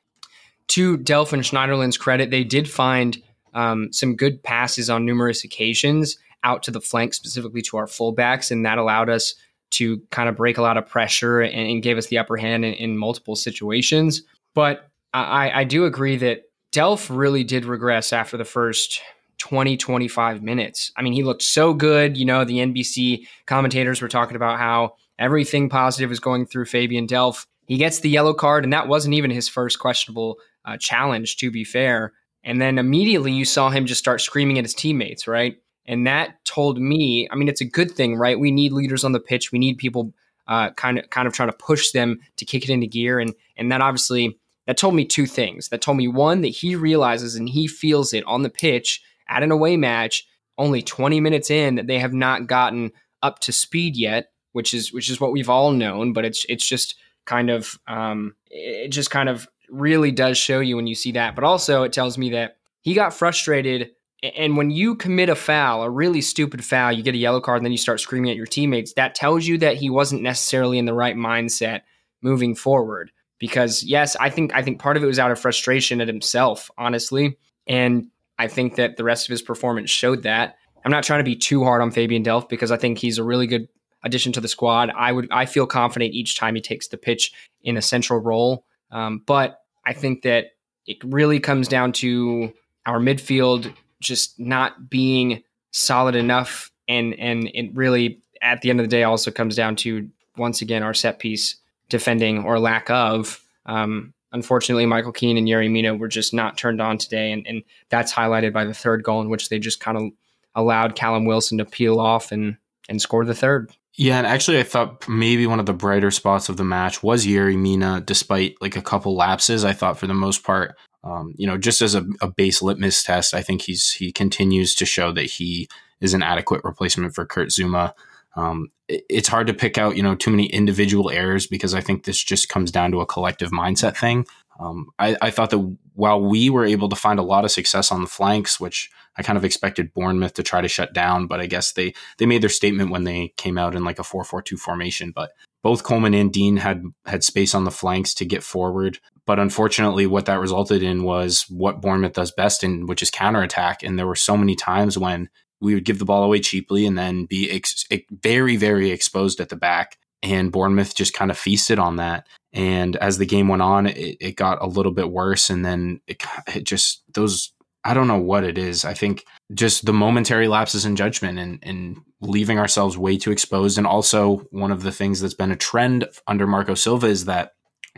To 0.68 0.96
Delph 0.98 1.32
and 1.32 1.42
Schneiderlin's 1.42 1.98
credit, 1.98 2.30
they 2.30 2.44
did 2.44 2.68
find 2.68 3.20
um, 3.54 3.92
some 3.92 4.16
good 4.16 4.42
passes 4.42 4.88
on 4.88 5.04
numerous 5.04 5.44
occasions 5.44 6.16
out 6.44 6.62
to 6.64 6.70
the 6.70 6.80
flank, 6.80 7.14
specifically 7.14 7.62
to 7.62 7.76
our 7.76 7.86
fullbacks, 7.86 8.50
and 8.50 8.64
that 8.66 8.78
allowed 8.78 9.08
us 9.08 9.34
to 9.72 9.98
kind 10.10 10.28
of 10.28 10.36
break 10.36 10.58
a 10.58 10.62
lot 10.62 10.76
of 10.76 10.88
pressure 10.88 11.40
and, 11.40 11.54
and 11.54 11.82
gave 11.82 11.98
us 11.98 12.08
the 12.08 12.18
upper 12.18 12.36
hand 12.36 12.64
in, 12.64 12.74
in 12.74 12.96
multiple 12.96 13.36
situations. 13.36 14.22
But 14.54 14.88
I, 15.14 15.50
I 15.60 15.64
do 15.64 15.84
agree 15.84 16.16
that 16.16 16.42
Delph 16.72 17.14
really 17.14 17.44
did 17.44 17.64
regress 17.64 18.12
after 18.12 18.36
the 18.36 18.44
first 18.44 19.00
20, 19.38 19.76
25 19.76 20.42
minutes. 20.42 20.92
I 20.96 21.02
mean, 21.02 21.12
he 21.12 21.22
looked 21.22 21.42
so 21.42 21.74
good. 21.74 22.16
You 22.16 22.24
know, 22.24 22.44
the 22.44 22.58
NBC 22.58 23.26
commentators 23.46 24.00
were 24.00 24.08
talking 24.08 24.36
about 24.36 24.58
how 24.58 24.94
Everything 25.22 25.68
positive 25.68 26.10
is 26.10 26.18
going 26.18 26.46
through 26.46 26.64
Fabian 26.64 27.06
Delph. 27.06 27.46
He 27.66 27.76
gets 27.76 28.00
the 28.00 28.10
yellow 28.10 28.34
card, 28.34 28.64
and 28.64 28.72
that 28.72 28.88
wasn't 28.88 29.14
even 29.14 29.30
his 29.30 29.48
first 29.48 29.78
questionable 29.78 30.38
uh, 30.64 30.76
challenge, 30.78 31.36
to 31.36 31.48
be 31.52 31.62
fair. 31.62 32.12
And 32.42 32.60
then 32.60 32.76
immediately 32.76 33.30
you 33.30 33.44
saw 33.44 33.70
him 33.70 33.86
just 33.86 34.00
start 34.00 34.20
screaming 34.20 34.58
at 34.58 34.64
his 34.64 34.74
teammates, 34.74 35.28
right? 35.28 35.58
And 35.86 36.08
that 36.08 36.44
told 36.44 36.80
me, 36.80 37.28
I 37.30 37.36
mean, 37.36 37.48
it's 37.48 37.60
a 37.60 37.64
good 37.64 37.92
thing, 37.92 38.16
right? 38.16 38.40
We 38.40 38.50
need 38.50 38.72
leaders 38.72 39.04
on 39.04 39.12
the 39.12 39.20
pitch. 39.20 39.52
We 39.52 39.60
need 39.60 39.78
people 39.78 40.12
uh, 40.48 40.70
kind 40.72 40.98
of 40.98 41.08
kind 41.10 41.28
of 41.28 41.34
trying 41.34 41.50
to 41.50 41.56
push 41.56 41.92
them 41.92 42.18
to 42.38 42.44
kick 42.44 42.64
it 42.64 42.70
into 42.70 42.88
gear. 42.88 43.20
And 43.20 43.32
and 43.56 43.70
that 43.70 43.80
obviously 43.80 44.36
that 44.66 44.76
told 44.76 44.96
me 44.96 45.04
two 45.04 45.26
things. 45.26 45.68
That 45.68 45.82
told 45.82 45.98
me 45.98 46.08
one 46.08 46.40
that 46.40 46.48
he 46.48 46.74
realizes 46.74 47.36
and 47.36 47.48
he 47.48 47.68
feels 47.68 48.12
it 48.12 48.24
on 48.24 48.42
the 48.42 48.50
pitch 48.50 49.00
at 49.28 49.44
an 49.44 49.52
away 49.52 49.76
match, 49.76 50.26
only 50.58 50.82
20 50.82 51.20
minutes 51.20 51.48
in, 51.48 51.76
that 51.76 51.86
they 51.86 52.00
have 52.00 52.12
not 52.12 52.48
gotten 52.48 52.90
up 53.22 53.38
to 53.38 53.52
speed 53.52 53.96
yet 53.96 54.31
which 54.52 54.74
is 54.74 54.92
which 54.92 55.10
is 55.10 55.20
what 55.20 55.32
we've 55.32 55.50
all 55.50 55.72
known, 55.72 56.12
but 56.12 56.24
it's 56.24 56.46
it's 56.48 56.66
just 56.66 56.96
kind 57.24 57.50
of 57.50 57.78
um, 57.86 58.34
it 58.50 58.88
just 58.88 59.10
kind 59.10 59.28
of 59.28 59.48
really 59.68 60.10
does 60.10 60.36
show 60.36 60.60
you 60.60 60.76
when 60.76 60.86
you 60.86 60.94
see 60.94 61.12
that. 61.12 61.34
But 61.34 61.44
also 61.44 61.82
it 61.82 61.92
tells 61.92 62.18
me 62.18 62.30
that 62.30 62.56
he 62.80 62.94
got 62.94 63.14
frustrated 63.14 63.90
and 64.22 64.56
when 64.56 64.70
you 64.70 64.94
commit 64.94 65.28
a 65.28 65.34
foul, 65.34 65.82
a 65.82 65.90
really 65.90 66.20
stupid 66.20 66.64
foul, 66.64 66.92
you 66.92 67.02
get 67.02 67.14
a 67.14 67.18
yellow 67.18 67.40
card 67.40 67.58
and 67.58 67.66
then 67.66 67.72
you 67.72 67.78
start 67.78 68.00
screaming 68.00 68.30
at 68.30 68.36
your 68.36 68.46
teammates, 68.46 68.92
that 68.92 69.16
tells 69.16 69.46
you 69.46 69.58
that 69.58 69.76
he 69.76 69.90
wasn't 69.90 70.22
necessarily 70.22 70.78
in 70.78 70.84
the 70.84 70.94
right 70.94 71.16
mindset 71.16 71.80
moving 72.22 72.54
forward. 72.54 73.10
Because 73.40 73.82
yes, 73.82 74.14
I 74.20 74.30
think 74.30 74.54
I 74.54 74.62
think 74.62 74.78
part 74.78 74.96
of 74.96 75.02
it 75.02 75.08
was 75.08 75.18
out 75.18 75.32
of 75.32 75.40
frustration 75.40 76.00
at 76.00 76.06
himself, 76.06 76.70
honestly. 76.78 77.36
And 77.66 78.06
I 78.38 78.46
think 78.46 78.76
that 78.76 78.96
the 78.96 79.02
rest 79.02 79.26
of 79.26 79.32
his 79.32 79.42
performance 79.42 79.90
showed 79.90 80.22
that. 80.22 80.56
I'm 80.84 80.92
not 80.92 81.02
trying 81.02 81.20
to 81.20 81.24
be 81.24 81.36
too 81.36 81.64
hard 81.64 81.82
on 81.82 81.90
Fabian 81.90 82.22
Delph 82.22 82.48
because 82.48 82.70
I 82.70 82.76
think 82.76 82.98
he's 82.98 83.18
a 83.18 83.24
really 83.24 83.48
good 83.48 83.68
addition 84.04 84.32
to 84.32 84.40
the 84.40 84.48
squad. 84.48 84.90
I 84.90 85.12
would 85.12 85.28
I 85.30 85.46
feel 85.46 85.66
confident 85.66 86.14
each 86.14 86.36
time 86.36 86.54
he 86.54 86.60
takes 86.60 86.88
the 86.88 86.96
pitch 86.96 87.32
in 87.62 87.76
a 87.76 87.82
central 87.82 88.20
role. 88.20 88.64
Um, 88.90 89.22
but 89.26 89.60
I 89.84 89.92
think 89.92 90.22
that 90.22 90.52
it 90.86 90.98
really 91.04 91.40
comes 91.40 91.68
down 91.68 91.92
to 91.92 92.52
our 92.86 92.98
midfield 92.98 93.72
just 94.00 94.38
not 94.38 94.90
being 94.90 95.42
solid 95.70 96.14
enough, 96.16 96.70
and 96.88 97.14
and 97.18 97.50
it 97.54 97.74
really 97.74 98.20
at 98.40 98.60
the 98.60 98.70
end 98.70 98.80
of 98.80 98.84
the 98.84 98.90
day 98.90 99.04
also 99.04 99.30
comes 99.30 99.56
down 99.56 99.76
to 99.76 100.08
once 100.36 100.62
again 100.62 100.82
our 100.82 100.94
set 100.94 101.18
piece 101.18 101.56
defending 101.88 102.44
or 102.44 102.58
lack 102.58 102.90
of. 102.90 103.40
Um, 103.66 104.12
unfortunately, 104.32 104.86
Michael 104.86 105.12
Keane 105.12 105.36
and 105.36 105.46
Yerry 105.46 105.70
Mina 105.70 105.94
were 105.94 106.08
just 106.08 106.34
not 106.34 106.56
turned 106.56 106.80
on 106.80 106.98
today, 106.98 107.32
and, 107.32 107.46
and 107.46 107.62
that's 107.90 108.12
highlighted 108.12 108.52
by 108.52 108.64
the 108.64 108.74
third 108.74 109.04
goal 109.04 109.20
in 109.20 109.28
which 109.28 109.48
they 109.48 109.58
just 109.58 109.78
kind 109.78 109.96
of 109.96 110.10
allowed 110.54 110.96
Callum 110.96 111.24
Wilson 111.24 111.58
to 111.58 111.64
peel 111.64 112.00
off 112.00 112.32
and 112.32 112.56
and 112.88 113.00
score 113.00 113.24
the 113.24 113.34
third. 113.34 113.70
Yeah, 113.96 114.16
and 114.16 114.26
actually, 114.26 114.58
I 114.58 114.62
thought 114.62 115.06
maybe 115.08 115.46
one 115.46 115.60
of 115.60 115.66
the 115.66 115.74
brighter 115.74 116.10
spots 116.10 116.48
of 116.48 116.56
the 116.56 116.64
match 116.64 117.02
was 117.02 117.26
Yerry 117.26 117.58
Mina, 117.58 118.00
despite 118.00 118.54
like 118.60 118.76
a 118.76 118.82
couple 118.82 119.14
lapses. 119.14 119.64
I 119.64 119.74
thought 119.74 119.98
for 119.98 120.06
the 120.06 120.14
most 120.14 120.44
part, 120.44 120.76
um, 121.04 121.34
you 121.36 121.46
know, 121.46 121.58
just 121.58 121.82
as 121.82 121.94
a, 121.94 122.06
a, 122.22 122.28
base 122.28 122.62
litmus 122.62 123.02
test, 123.02 123.34
I 123.34 123.42
think 123.42 123.62
he's 123.62 123.92
he 123.92 124.10
continues 124.10 124.74
to 124.76 124.86
show 124.86 125.12
that 125.12 125.24
he 125.24 125.68
is 126.00 126.14
an 126.14 126.22
adequate 126.22 126.64
replacement 126.64 127.14
for 127.14 127.26
Kurt 127.26 127.48
Zouma. 127.48 127.92
Um, 128.34 128.68
it, 128.88 129.04
it's 129.10 129.28
hard 129.28 129.46
to 129.48 129.54
pick 129.54 129.76
out, 129.76 129.96
you 129.96 130.02
know, 130.02 130.14
too 130.14 130.30
many 130.30 130.46
individual 130.46 131.10
errors 131.10 131.46
because 131.46 131.74
I 131.74 131.82
think 131.82 132.04
this 132.04 132.22
just 132.22 132.48
comes 132.48 132.70
down 132.70 132.92
to 132.92 133.00
a 133.02 133.06
collective 133.06 133.50
mindset 133.50 133.96
thing. 133.96 134.26
Um, 134.58 134.90
I, 134.98 135.16
I, 135.20 135.30
thought 135.30 135.50
that 135.50 135.76
while 135.94 136.20
we 136.20 136.50
were 136.50 136.64
able 136.64 136.88
to 136.88 136.96
find 136.96 137.18
a 137.18 137.24
lot 137.24 137.44
of 137.44 137.50
success 137.50 137.92
on 137.92 138.02
the 138.02 138.08
flanks, 138.08 138.58
which 138.58 138.90
I 139.16 139.22
kind 139.22 139.36
of 139.36 139.44
expected 139.44 139.92
Bournemouth 139.94 140.34
to 140.34 140.42
try 140.42 140.60
to 140.60 140.68
shut 140.68 140.94
down, 140.94 141.26
but 141.26 141.40
I 141.40 141.46
guess 141.46 141.72
they 141.72 141.94
they 142.18 142.26
made 142.26 142.42
their 142.42 142.48
statement 142.48 142.90
when 142.90 143.04
they 143.04 143.34
came 143.36 143.58
out 143.58 143.74
in 143.74 143.84
like 143.84 143.98
a 143.98 144.02
4-4-2 144.02 144.58
formation. 144.58 145.12
But 145.14 145.32
both 145.62 145.84
Coleman 145.84 146.14
and 146.14 146.32
Digne 146.32 146.58
had 146.58 146.82
had 147.04 147.22
space 147.22 147.54
on 147.54 147.64
the 147.64 147.70
flanks 147.70 148.14
to 148.14 148.24
get 148.24 148.42
forward. 148.42 148.98
But 149.26 149.38
unfortunately, 149.38 150.06
what 150.06 150.26
that 150.26 150.40
resulted 150.40 150.82
in 150.82 151.04
was 151.04 151.46
what 151.48 151.80
Bournemouth 151.80 152.14
does 152.14 152.32
best 152.32 152.64
in, 152.64 152.86
which 152.86 153.02
is 153.02 153.10
counterattack. 153.10 153.82
And 153.82 153.98
there 153.98 154.06
were 154.06 154.16
so 154.16 154.36
many 154.36 154.56
times 154.56 154.98
when 154.98 155.28
we 155.60 155.74
would 155.74 155.84
give 155.84 156.00
the 156.00 156.04
ball 156.04 156.24
away 156.24 156.40
cheaply 156.40 156.86
and 156.86 156.98
then 156.98 157.26
be 157.26 157.48
ex- 157.50 157.86
very, 158.10 158.56
very 158.56 158.90
exposed 158.90 159.40
at 159.40 159.48
the 159.48 159.56
back. 159.56 159.96
And 160.22 160.50
Bournemouth 160.50 160.94
just 160.94 161.14
kind 161.14 161.30
of 161.30 161.38
feasted 161.38 161.78
on 161.78 161.96
that. 161.96 162.26
And 162.52 162.96
as 162.96 163.18
the 163.18 163.26
game 163.26 163.48
went 163.48 163.62
on, 163.62 163.86
it, 163.86 164.16
it 164.20 164.36
got 164.36 164.62
a 164.62 164.66
little 164.66 164.92
bit 164.92 165.10
worse. 165.10 165.48
And 165.50 165.64
then 165.64 166.00
it, 166.06 166.22
it 166.54 166.64
just, 166.64 167.02
those 167.14 167.52
I 167.84 167.94
don't 167.94 168.08
know 168.08 168.18
what 168.18 168.44
it 168.44 168.58
is. 168.58 168.84
I 168.84 168.94
think 168.94 169.24
just 169.52 169.84
the 169.86 169.92
momentary 169.92 170.46
lapses 170.46 170.84
in 170.84 170.94
judgment 170.94 171.38
and, 171.38 171.58
and 171.62 171.98
leaving 172.20 172.58
ourselves 172.58 172.96
way 172.96 173.18
too 173.18 173.32
exposed. 173.32 173.76
And 173.76 173.86
also, 173.86 174.46
one 174.50 174.70
of 174.70 174.82
the 174.82 174.92
things 174.92 175.20
that's 175.20 175.34
been 175.34 175.50
a 175.50 175.56
trend 175.56 176.06
under 176.26 176.46
Marco 176.46 176.74
Silva 176.74 177.08
is 177.08 177.24
that 177.24 177.52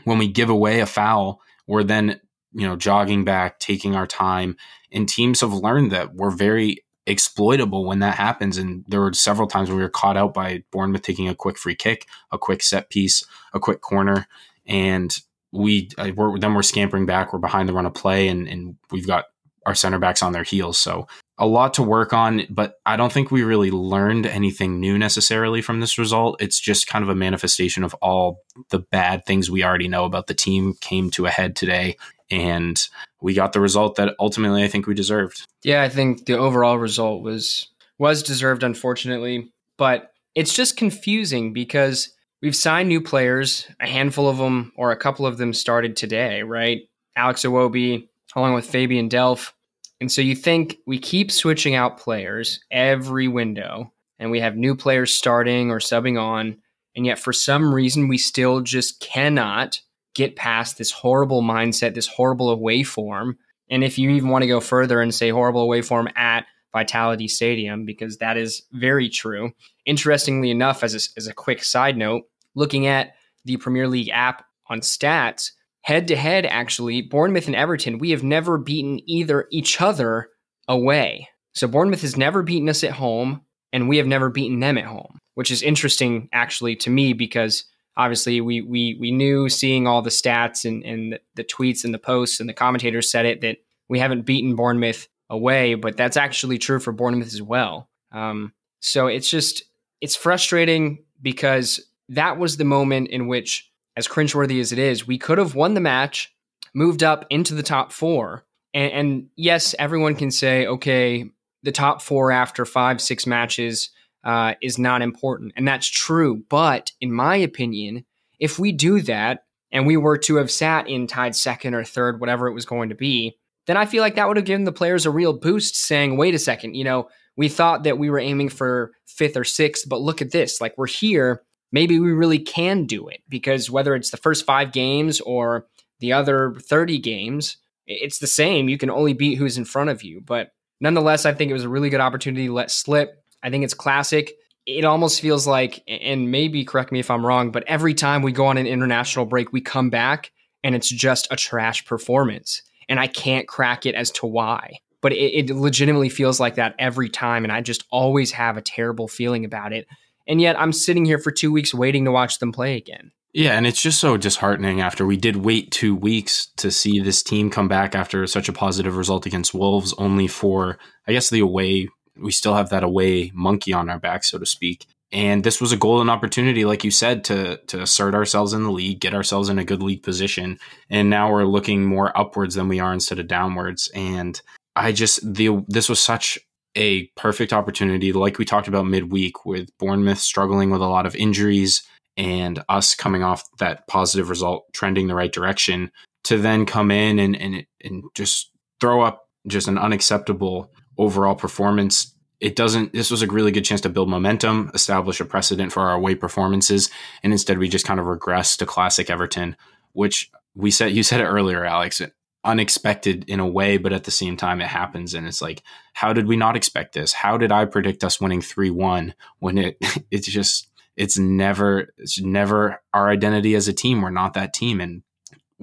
when 0.05 0.19
we 0.19 0.29
give 0.29 0.49
away 0.49 0.81
a 0.81 0.87
foul, 0.87 1.41
we're 1.67 1.85
then, 1.85 2.21
you 2.53 2.67
know, 2.67 2.77
jogging 2.77 3.25
back, 3.25 3.59
taking 3.59 3.95
our 3.95 4.07
time. 4.07 4.57
And 4.91 5.09
teams 5.09 5.43
have 5.43 5.53
learned 5.53 5.93
that 5.93 6.15
we're 6.15 6.31
very 6.31 6.85
exploitable 7.07 7.85
when 7.85 7.99
that 8.01 8.17
happens. 8.17 8.59
And 8.59 8.85
there 8.89 9.01
were 9.01 9.13
several 9.13 9.49
times 9.49 9.69
where 9.69 9.77
we 9.77 9.83
were 9.83 9.89
caught 9.89 10.17
out 10.17 10.35
by 10.35 10.65
Bournemouth 10.71 11.03
taking 11.03 11.29
a 11.29 11.35
quick 11.35 11.59
free 11.59 11.75
kick, 11.75 12.07
a 12.33 12.39
quick 12.39 12.63
set 12.63 12.91
piece, 12.91 13.25
a 13.53 13.61
quick 13.61 13.81
corner. 13.81 14.27
And 14.67 15.17
we 15.53 15.89
we're, 16.17 16.39
then 16.39 16.55
we're 16.55 16.63
scampering 16.63 17.07
back. 17.07 17.33
We're 17.33 17.39
behind 17.39 17.69
the 17.69 17.75
run 17.75 17.87
of 17.87 17.95
play, 17.95 18.29
and, 18.29 18.49
and 18.49 18.77
we've 18.91 19.07
got 19.07 19.27
our 19.67 19.75
center 19.75 19.99
backs 19.99 20.23
on 20.23 20.33
their 20.33 20.43
heels. 20.43 20.79
So 20.79 21.07
a 21.39 21.47
lot 21.47 21.75
to 21.75 21.83
work 21.83 22.13
on, 22.13 22.43
but 22.51 22.75
I 22.87 22.97
don't 22.97 23.13
think 23.13 23.31
we 23.31 23.43
really 23.43 23.71
learned 23.71 24.27
anything 24.27 24.79
new 24.79 24.99
necessarily 24.99 25.63
from 25.63 25.81
this 25.81 25.99
result. 25.99 26.41
It's 26.41 26.61
just 26.61 26.87
kind 26.87 27.03
of 27.03 27.09
a 27.09 27.15
manifestation 27.15 27.83
of 27.83 27.95
all 27.95 28.41
the 28.71 28.79
bad 28.79 29.25
things 29.27 29.51
we 29.51 29.65
already 29.65 29.89
know 29.89 30.05
about 30.05 30.27
the 30.27 30.35
team 30.35 30.75
came 30.81 31.11
to 31.13 31.27
a 31.27 31.31
head 31.31 31.57
today. 31.57 31.97
And 32.31 32.81
we 33.21 33.35
got 33.35 33.53
the 33.53 33.61
result 33.61 33.97
that 33.97 34.15
ultimately 34.19 34.65
I 34.65 34.69
think 34.69 34.87
we 34.87 34.95
deserved. 34.95 35.47
Yeah, 35.63 35.83
I 35.83 35.89
think 35.89 36.27
the 36.27 36.39
overall 36.39 36.79
result 36.79 37.23
was 37.23 37.69
was 37.99 38.23
deserved, 38.23 38.63
unfortunately. 38.63 39.53
But 39.77 40.13
it's 40.35 40.55
just 40.55 40.77
confusing 40.77 41.53
because 41.53 42.13
we've 42.43 42.57
signed 42.57 42.89
new 42.89 43.01
players. 43.01 43.67
A 43.81 43.87
handful 43.87 44.29
of 44.29 44.39
them, 44.39 44.73
or 44.77 44.91
a 44.91 44.97
couple 44.97 45.27
of 45.27 45.39
them, 45.39 45.53
started 45.53 45.97
today, 45.97 46.43
right? 46.43 46.83
Alex 47.17 47.43
Iwobi, 47.45 48.09
along 48.35 48.55
with 48.55 48.67
Fabian 48.67 49.09
Delph. 49.09 49.53
And 50.01 50.11
so 50.11 50.21
you 50.21 50.35
think 50.35 50.79
we 50.87 50.99
keep 50.99 51.31
switching 51.31 51.75
out 51.75 51.99
players 51.99 52.61
every 52.71 53.29
window 53.29 53.93
and 54.19 54.31
we 54.31 54.41
have 54.41 54.57
new 54.57 54.75
players 54.75 55.15
starting 55.15 55.71
or 55.71 55.79
subbing 55.79 56.21
on. 56.21 56.59
And 56.97 57.07
yet, 57.07 57.19
for 57.19 57.33
some 57.33 57.75
reason, 57.75 58.09
we 58.09 58.19
still 58.19 58.61
just 58.61 59.01
cannot 59.01 59.81
get 60.15 60.37
past 60.37 60.79
this 60.79 60.91
horrible 60.91 61.43
mindset, 61.43 61.95
this 61.95 62.07
horrible 62.07 62.51
away 62.51 62.83
form. 62.83 63.37
And 63.71 63.83
if 63.83 63.99
you 63.99 64.11
even 64.11 64.29
want 64.29 64.43
to 64.43 64.49
go 64.49 64.61
further 64.61 65.01
and 65.01 65.15
say 65.15 65.31
horrible 65.31 65.63
away 65.63 65.83
form 65.83 66.09
at 66.17 66.47
Vitality 66.73 67.29
Stadium, 67.29 67.85
because 67.85 68.19
that 68.19 68.37
is 68.37 68.63
very 68.73 69.09
true. 69.09 69.53
Interestingly 69.87 70.51
enough, 70.51 70.83
as 70.83 70.95
a, 70.95 71.19
as 71.19 71.27
a 71.27 71.33
quick 71.33 71.63
side 71.63 71.97
note, 71.97 72.23
looking 72.55 72.87
at 72.87 73.15
the 73.45 73.57
Premier 73.57 73.89
League 73.89 74.11
app 74.11 74.45
on 74.69 74.81
stats, 74.81 75.53
head 75.83 76.09
to 76.09 76.17
head, 76.17 76.47
actually, 76.47 77.03
Bournemouth 77.03 77.47
and 77.47 77.57
Everton, 77.57 77.99
we 77.99 78.11
have 78.11 78.23
never 78.23 78.59
beaten 78.59 79.01
either 79.09 79.47
each 79.51 79.81
other 79.81 80.29
away. 80.67 81.29
So 81.55 81.69
Bournemouth 81.69 82.03
has 82.03 82.17
never 82.17 82.43
beaten 82.43 82.69
us 82.69 82.83
at 82.83 82.93
home, 82.93 83.43
and 83.73 83.89
we 83.89 83.99
have 83.99 84.07
never 84.07 84.29
beaten 84.29 84.61
them 84.61 84.79
at 84.79 84.85
home, 84.85 85.19
which 85.35 85.51
is 85.51 85.63
interesting 85.63 86.29
actually 86.33 86.77
to 86.77 86.91
me 86.91 87.13
because 87.13 87.65
obviously 87.97 88.41
we 88.41 88.61
we 88.61 88.97
we 89.01 89.11
knew 89.11 89.49
seeing 89.49 89.87
all 89.87 90.03
the 90.03 90.11
stats 90.11 90.65
and, 90.65 90.85
and 90.85 91.19
the 91.35 91.45
tweets 91.45 91.85
and 91.85 91.95
the 91.95 91.99
posts 91.99 92.41
and 92.41 92.49
the 92.49 92.55
commentators 92.55 93.11
said 93.11 93.27
it 93.27 93.41
that 93.41 93.59
we 93.89 93.99
haven't 93.99 94.23
beaten 94.23 94.57
Bournemouth 94.57 95.09
away, 95.31 95.75
but 95.75 95.97
that's 95.97 96.17
actually 96.17 96.59
true 96.59 96.81
for 96.81 96.93
Bournemouth 96.93 97.33
as 97.33 97.43
well. 97.43 97.89
Um, 98.13 98.53
so 98.81 99.07
it's 99.07 99.29
just 99.29 99.65
it's 100.01 100.17
frustrating 100.17 101.05
because 101.23 101.81
that 102.11 102.39
was 102.39 102.57
the 102.57 102.65
moment 102.65 103.09
in 103.09 103.27
which 103.27 103.71
as 103.97 104.09
cringeworthy 104.09 104.61
as 104.61 104.73
it 104.73 104.79
is, 104.79 105.07
we 105.07 105.19
could 105.19 105.39
have 105.39 105.55
won 105.55 105.75
the 105.75 105.81
match, 105.81 106.35
moved 106.75 107.03
up 107.03 107.25
into 107.31 107.55
the 107.55 107.63
top 107.63 107.93
four. 107.93 108.45
And, 108.73 108.93
and 108.93 109.29
yes, 109.37 109.75
everyone 109.79 110.17
can 110.17 110.31
say, 110.31 110.67
okay, 110.67 111.31
the 111.63 111.73
top 111.73 112.03
four 112.03 112.33
after 112.33 112.65
five, 112.65 113.01
six 113.01 113.27
matches 113.27 113.91
uh, 114.25 114.55
is 114.63 114.79
not 114.79 115.03
important. 115.03 115.53
And 115.57 115.67
that's 115.67 115.87
true. 115.87 116.43
But 116.49 116.93
in 117.01 117.13
my 117.13 117.37
opinion, 117.37 118.05
if 118.39 118.59
we 118.59 118.73
do 118.73 119.01
that 119.03 119.45
and 119.71 119.87
we 119.87 119.97
were 119.97 120.19
to 120.19 120.37
have 120.37 120.51
sat 120.51 120.89
in 120.89 121.07
tied 121.07 121.37
second 121.37 121.75
or 121.75 121.85
third, 121.85 122.21
whatever 122.21 122.49
it 122.49 122.55
was 122.55 122.65
going 122.65 122.89
to 122.89 122.95
be, 122.95 123.37
then 123.67 123.77
I 123.77 123.87
feel 123.87 124.03
like 124.03 124.17
that 124.17 124.29
would 124.29 124.37
have 124.37 124.47
given 124.47 124.65
the 124.65 124.73
players 124.73 125.07
a 125.07 125.11
real 125.11 125.33
boost 125.33 125.77
saying, 125.77 126.17
wait 126.17 126.35
a 126.35 126.39
second, 126.39 126.75
you 126.75 126.85
know, 126.85 127.09
we 127.37 127.49
thought 127.49 127.85
that 127.85 127.99
we 127.99 128.11
were 128.11 128.19
aiming 128.19 128.49
for 128.49 128.93
fifth 129.07 129.37
or 129.37 129.45
sixth, 129.45 129.89
but 129.89 130.01
look 130.01 130.21
at 130.21 130.33
this. 130.33 130.61
Like 130.61 130.75
we're 130.77 130.87
here 130.87 131.43
maybe 131.75 131.99
we 131.99 132.13
really 132.13 132.39
can 132.39 132.87
do 132.87 133.09
it 133.09 133.21
because 133.29 133.69
whether 133.69 133.97
it's 133.97 134.11
the 134.11 134.17
first 134.17 134.47
five 134.47 134.71
games 134.71 135.21
or 135.23 135.67
the 135.99 136.13
other 136.13 136.55
30 136.61 136.99
games, 136.99 137.57
it's 137.85 138.21
the 138.21 138.29
same. 138.29 138.69
You 138.69 138.79
can 138.79 138.91
only 138.91 139.13
beat 139.13 139.35
who's 139.35 139.59
in 139.59 139.65
front 139.65 139.91
of 139.91 140.05
you. 140.05 140.21
But 140.21 140.53
nonetheless, 140.81 141.27
I 141.27 141.35
think 141.35 141.51
it 141.51 141.55
was 141.55 141.65
a 141.65 141.69
really 141.69 141.91
good 141.91 142.01
opportunity 142.01 142.47
to 142.47 142.53
let 142.53 142.71
slip. 142.71 143.24
I 143.45 143.51
think 143.51 143.63
it's 143.63 143.75
classic. 143.75 144.33
It 144.67 144.85
almost 144.85 145.21
feels 145.21 145.47
like, 145.47 145.83
and 145.87 146.31
maybe 146.31 146.65
correct 146.65 146.91
me 146.91 146.99
if 146.99 147.11
I'm 147.11 147.25
wrong, 147.25 147.53
but 147.53 147.65
every 147.69 147.95
time 147.95 148.23
we 148.23 148.33
go 148.33 148.47
on 148.47 148.57
an 148.57 148.67
international 148.67 149.27
break, 149.27 149.53
we 149.53 149.61
come 149.61 149.91
back 149.91 150.33
and 150.65 150.75
it's 150.75 150.89
just 150.89 151.29
a 151.31 151.37
trash 151.37 151.85
performance. 151.85 152.63
And 152.89 152.99
I 152.99 153.07
can't 153.07 153.47
crack 153.47 153.87
it 153.87 153.95
as 153.95 154.11
to 154.13 154.27
why. 154.27 154.79
But 155.03 155.13
it, 155.13 155.51
it 155.51 155.55
legitimately 155.55 156.09
feels 156.09 156.41
like 156.41 156.55
that 156.55 156.75
every 156.79 157.11
time. 157.11 157.45
And 157.45 157.53
I 157.53 157.61
just 157.61 157.85
always 157.91 158.33
have 158.33 158.57
a 158.57 158.63
terrible 158.63 159.07
feeling 159.07 159.45
about 159.45 159.75
it 159.75 159.87
and 160.27 160.41
yet 160.41 160.59
I'm 160.59 160.73
sitting 160.73 161.05
here 161.05 161.19
for 161.19 161.31
two 161.31 161.53
weeks 161.53 161.75
waiting 161.75 162.05
to 162.05 162.13
watch 162.13 162.39
them 162.39 162.53
play 162.53 162.77
again. 162.77 163.13
Yeah, 163.33 163.57
and 163.57 163.67
it's 163.67 163.83
just 163.83 163.99
so 163.99 164.17
disheartening 164.17 164.81
after 164.81 165.05
we 165.05 165.17
did 165.17 165.37
wait 165.37 165.73
two 165.73 165.97
weeks 165.97 166.47
to 166.57 166.71
see 166.71 167.01
this 167.01 167.23
team 167.23 167.51
come 167.51 167.67
back 167.67 167.95
after 167.95 168.25
such 168.29 168.49
a 168.49 168.53
positive 168.53 168.97
result 168.97 169.27
against 169.27 169.53
Wolves, 169.53 169.93
only 169.99 170.29
for, 170.29 170.79
I 171.09 171.13
guess, 171.13 171.31
the 171.31 171.41
away. 171.41 171.89
We 172.17 172.33
still 172.33 172.55
have 172.55 172.71
that 172.71 172.85
away 172.85 173.31
monkey 173.35 173.73
on 173.73 173.89
our 173.89 173.99
back, 173.99 174.25
so 174.25 174.39
to 174.39 174.47
speak. 174.47 174.87
And 175.13 175.45
this 175.45 175.61
was 175.61 175.71
a 175.71 175.77
golden 175.77 176.11
opportunity, 176.11 176.65
like 176.65 176.83
you 176.83 176.91
said, 176.91 177.23
to 177.25 177.59
to 177.69 177.83
assert 177.83 178.15
ourselves 178.15 178.53
in 178.53 178.65
the 178.65 178.73
league, 178.73 179.01
get 179.01 179.15
ourselves 179.15 179.49
in 179.49 179.59
a 179.59 179.65
good 179.65 179.83
league 179.83 180.03
position. 180.03 180.59
And 180.91 181.09
now 181.09 181.31
we're 181.31 181.45
looking 181.45 181.85
more 181.85 182.17
upwards 182.19 182.57
than 182.57 182.69
we 182.69 182.81
are 182.81 182.93
instead 182.93 183.21
of 183.21 183.29
downwards. 183.29 183.89
And 183.95 184.41
I 184.75 184.93
just 184.93 185.35
the 185.35 185.65
this 185.69 185.89
was 185.89 186.03
such 186.03 186.39
a 186.77 187.07
perfect 187.17 187.53
opportunity, 187.53 188.13
like 188.13 188.39
we 188.39 188.45
talked 188.45 188.67
about 188.67 188.87
midweek, 188.87 189.47
with 189.47 189.71
Bournemouth 189.79 190.19
struggling 190.19 190.71
with 190.71 190.81
a 190.81 190.87
lot 190.87 191.07
of 191.07 191.15
injuries 191.15 191.85
and 192.17 192.63
us 192.69 192.95
coming 192.97 193.23
off 193.23 193.45
that 193.59 193.87
positive 193.87 194.29
result, 194.31 194.65
trending 194.73 195.07
the 195.07 195.15
right 195.15 195.33
direction, 195.33 195.93
to 196.25 196.39
then 196.39 196.67
come 196.67 196.91
in 196.91 197.21
and 197.21 197.37
and, 197.37 197.67
and 197.85 198.03
just 198.15 198.51
throw 198.81 199.03
up 199.03 199.29
just 199.47 199.69
an 199.69 199.79
unacceptable 199.79 200.73
overall 200.99 201.35
performance. 201.35 202.15
It 202.41 202.57
doesn't. 202.57 202.93
This 202.93 203.11
was 203.11 203.23
a 203.23 203.27
really 203.27 203.53
good 203.53 203.65
chance 203.65 203.81
to 203.83 203.89
build 203.89 204.09
momentum, 204.09 204.71
establish 204.75 205.21
a 205.21 205.25
precedent 205.25 205.73
for 205.73 205.83
our 205.83 205.95
away 205.95 206.15
performances, 206.15 206.91
and 207.23 207.33
instead 207.33 207.59
we 207.59 207.69
just 207.69 207.87
kind 207.87 208.01
of 208.01 208.07
regress 208.07 208.57
to 208.59 208.67
classic 208.67 209.09
Everton, 209.09 209.57
which 209.93 210.31
we 210.55 210.71
said. 210.71 210.93
You 210.93 211.03
said 211.03 211.21
it 211.21 211.27
earlier, 211.27 211.65
Alex 211.65 212.01
unexpected 212.45 213.25
in 213.27 213.41
a 213.41 213.47
way, 213.47 213.79
but 213.79 213.93
at 213.93 214.05
the 214.05 214.11
same 214.11 214.37
time, 214.37 214.61
it 214.61 214.67
happens. 214.67 215.15
And 215.15 215.27
it's 215.27 215.41
like, 215.43 215.63
how 215.95 216.13
did 216.13 216.27
we 216.27 216.37
not 216.37 216.57
expect 216.57 216.93
this? 216.93 217.13
How 217.13 217.39
did 217.39 217.51
I 217.51 217.65
predict 217.65 218.05
us 218.05 218.21
winning 218.21 218.43
3 218.43 218.71
1 218.71 219.15
when 219.39 219.59
it, 219.59 219.79
it's 220.11 220.29
just, 220.29 220.69
it's 220.97 221.19
never, 221.19 221.93
it's 221.99 222.21
never 222.21 222.81
our 222.93 223.09
identity 223.09 223.55
as 223.55 223.67
a 223.67 223.73
team. 223.73 224.03
We're 224.03 224.11
not 224.11 224.35
that 224.35 224.53
team. 224.53 224.81
And 224.81 225.03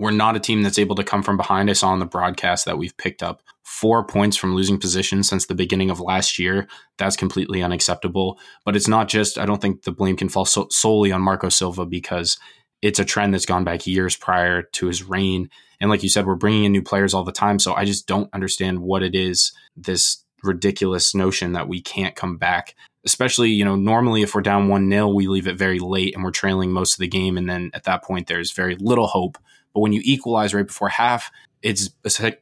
we're 0.01 0.10
not 0.10 0.36
a 0.36 0.39
team 0.39 0.63
that's 0.63 0.79
able 0.79 0.96
to 0.96 1.03
come 1.03 1.22
from 1.22 1.38
behind. 1.38 1.70
I 1.70 1.74
saw 1.74 1.89
on 1.89 2.00
the 2.00 2.08
broadcast 2.08 2.65
that 2.65 2.79
we've 2.79 2.98
picked 2.98 3.22
up 3.22 3.43
four 3.62 4.03
points 4.03 4.36
from 4.36 4.55
losing 4.55 4.79
position 4.79 5.22
since 5.22 5.46
the 5.46 5.53
beginning 5.53 5.91
of 5.91 6.00
last 6.00 6.39
year. 6.39 6.67
That's 6.98 7.15
completely 7.15 7.62
unacceptable. 7.62 8.39
But 8.65 8.75
it's 8.75 8.88
not 8.88 9.08
just, 9.08 9.38
I 9.38 9.46
don't 9.46 9.62
think 9.62 9.84
the 9.84 9.91
blame 9.91 10.17
can 10.17 10.27
fall 10.27 10.46
so- 10.46 10.70
solely 10.72 11.12
on 11.12 11.22
Marco 11.22 11.50
Silva 11.50 11.86
because 11.86 12.39
it's 12.81 12.98
a 12.98 13.05
trend 13.05 13.31
that's 13.31 13.46
gone 13.46 13.63
back 13.63 13.86
years 13.86 14.15
prior 14.15 14.63
to 14.63 14.88
his 14.88 15.03
reign. 15.03 15.51
And 15.79 15.91
like 15.91 16.01
you 16.01 16.10
said, 16.10 16.25
we're 16.25 16.34
bringing 16.34 16.63
in 16.63 16.72
new 16.72 16.81
players 16.81 17.13
all 17.13 17.24
the 17.24 17.31
time. 17.31 17.60
So 17.60 17.75
I 17.75 17.86
just 17.86 18.08
don't 18.08 18.34
understand 18.34 18.79
what 18.79 19.03
it 19.03 19.13
is, 19.13 19.53
this 19.75 20.25
ridiculous 20.43 21.13
notion 21.13 21.51
that 21.51 21.67
we 21.67 21.79
can't 21.79 22.15
come 22.15 22.38
back. 22.38 22.74
Especially, 23.05 23.51
you 23.51 23.65
know, 23.65 23.75
normally 23.75 24.24
if 24.24 24.34
we're 24.34 24.41
down 24.41 24.67
1 24.67 24.89
0, 24.89 25.10
we 25.10 25.27
leave 25.27 25.48
it 25.48 25.58
very 25.58 25.77
late 25.77 26.15
and 26.15 26.24
we're 26.24 26.31
trailing 26.31 26.72
most 26.72 26.93
of 26.93 27.00
the 27.00 27.08
game. 27.08 27.38
And 27.38 27.48
then 27.48 27.70
at 27.75 27.84
that 27.84 28.03
point, 28.03 28.25
there's 28.25 28.51
very 28.51 28.75
little 28.77 29.05
hope. 29.05 29.38
But 29.74 29.82
when 29.82 29.94
you 29.94 30.01
equalize 30.04 30.54
right 30.54 30.68
before 30.68 30.90
half, 30.90 31.32
it's 31.62 31.90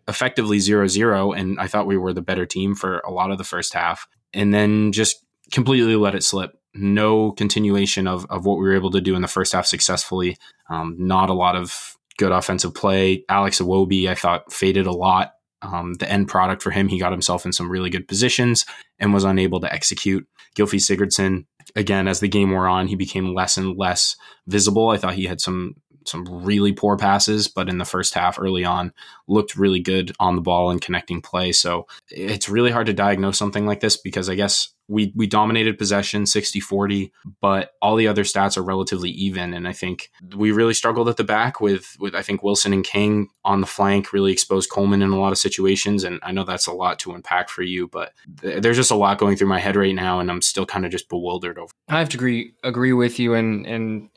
effectively 0.08 0.60
0 0.60 0.88
0. 0.88 1.32
And 1.34 1.60
I 1.60 1.68
thought 1.68 1.88
we 1.88 1.98
were 1.98 2.14
the 2.14 2.22
better 2.22 2.46
team 2.46 2.76
for 2.76 3.00
a 3.00 3.12
lot 3.12 3.32
of 3.32 3.38
the 3.38 3.44
first 3.44 3.74
half. 3.74 4.08
And 4.34 4.54
then 4.54 4.92
just 4.92 5.24
completely 5.52 5.96
let 5.96 6.16
it 6.16 6.24
slip 6.24 6.56
no 6.74 7.32
continuation 7.32 8.08
of, 8.08 8.26
of 8.30 8.46
what 8.46 8.58
we 8.58 8.66
were 8.66 8.76
able 8.76 8.92
to 8.92 9.02
do 9.02 9.16
in 9.16 9.22
the 9.22 9.28
first 9.28 9.54
half 9.54 9.66
successfully. 9.66 10.38
Um, 10.70 10.96
not 11.00 11.30
a 11.30 11.34
lot 11.34 11.56
of 11.56 11.98
good 12.18 12.32
offensive 12.32 12.74
play. 12.74 13.24
Alex 13.30 13.60
Iwobi, 13.60 14.08
I 14.08 14.16
thought, 14.16 14.52
faded 14.54 14.86
a 14.86 14.92
lot. 14.92 15.34
Um, 15.62 15.96
the 15.96 16.10
end 16.10 16.28
product 16.28 16.62
for 16.62 16.72
him, 16.72 16.88
he 16.88 17.00
got 17.00 17.12
himself 17.12 17.46
in 17.46 17.52
some 17.52 17.70
really 17.70 17.90
good 17.90 18.08
positions 18.08 18.66
and 19.00 19.14
was 19.14 19.24
unable 19.24 19.60
to 19.60 19.74
execute. 19.74 20.26
Gylfi 20.56 20.80
Sigurdsson, 20.80 21.46
again, 21.76 22.08
as 22.08 22.20
the 22.20 22.28
game 22.28 22.52
wore 22.52 22.68
on, 22.68 22.88
he 22.88 22.96
became 22.96 23.34
less 23.34 23.58
and 23.58 23.78
less 23.78 24.16
visible. 24.48 24.90
I 24.90 24.98
thought 24.98 25.16
he 25.16 25.26
had 25.26 25.42
some 25.42 25.76
some 26.06 26.26
really 26.44 26.72
poor 26.72 26.98
passes, 26.98 27.48
but 27.48 27.70
in 27.70 27.78
the 27.78 27.86
first 27.86 28.14
half 28.14 28.40
early 28.40 28.64
on 28.64 28.94
looked 29.28 29.56
really 29.56 29.80
good 29.80 30.12
on 30.20 30.36
the 30.36 30.42
ball 30.42 30.70
and 30.72 30.82
connecting 30.82 31.22
play. 31.22 31.52
So 31.52 31.88
it's 32.10 32.50
really 32.50 32.72
hard 32.72 32.88
to 32.88 32.94
diagnose 32.94 33.38
something 33.38 33.66
like 33.66 33.80
this 33.80 33.98
because 33.98 34.30
I 34.30 34.36
guess 34.36 34.70
we 34.88 35.14
we 35.16 35.28
dominated 35.28 35.78
possession 35.78 36.24
60-40, 36.24 37.12
but 37.40 37.74
all 37.82 37.96
the 37.96 38.08
other 38.08 38.24
stats 38.24 38.58
are 38.58 38.64
relatively 38.64 39.12
even 39.12 39.54
and 39.54 39.68
I 39.68 39.74
think 39.74 40.10
we 40.36 40.52
really 40.52 40.74
struggled 40.74 41.08
at 41.08 41.18
the 41.18 41.24
back 41.24 41.62
with 41.62 41.96
with 42.00 42.16
I 42.16 42.24
think 42.24 42.42
Wilson 42.42 42.74
and 42.74 42.84
King 42.84 43.30
on 43.46 43.62
the 43.62 43.68
flank 43.68 44.12
really 44.12 44.32
exposed 44.32 44.72
Coleman 44.72 45.04
in 45.04 45.12
a 45.12 45.20
lot 45.20 45.32
of 45.32 45.38
situations 45.38 46.04
and 46.04 46.20
I 46.24 46.32
know 46.32 46.44
that's 46.44 46.68
a 46.68 46.74
lot 46.74 46.98
to 47.00 47.14
unpack 47.14 47.50
for 47.50 47.62
you, 47.62 47.88
but 47.88 48.14
th- 48.42 48.64
there's 48.64 48.78
just 48.78 48.92
a 48.92 48.96
lot 48.96 49.20
going 49.20 49.38
through 49.38 49.48
my 49.48 49.60
head 49.60 49.76
right 49.76 49.96
now 49.96 50.20
and 50.20 50.32
I'm 50.32 50.42
still 50.42 50.66
kind 50.66 50.86
of 50.86 50.92
just 50.92 51.08
bewildered 51.08 51.60
over. 51.60 51.72
I 51.88 52.00
have 52.00 52.10
to 52.10 52.18
agree 52.18 52.56
agree 52.64 52.94
with 52.94 53.20
you 53.20 53.36
and 53.36 53.68
and 53.68 54.10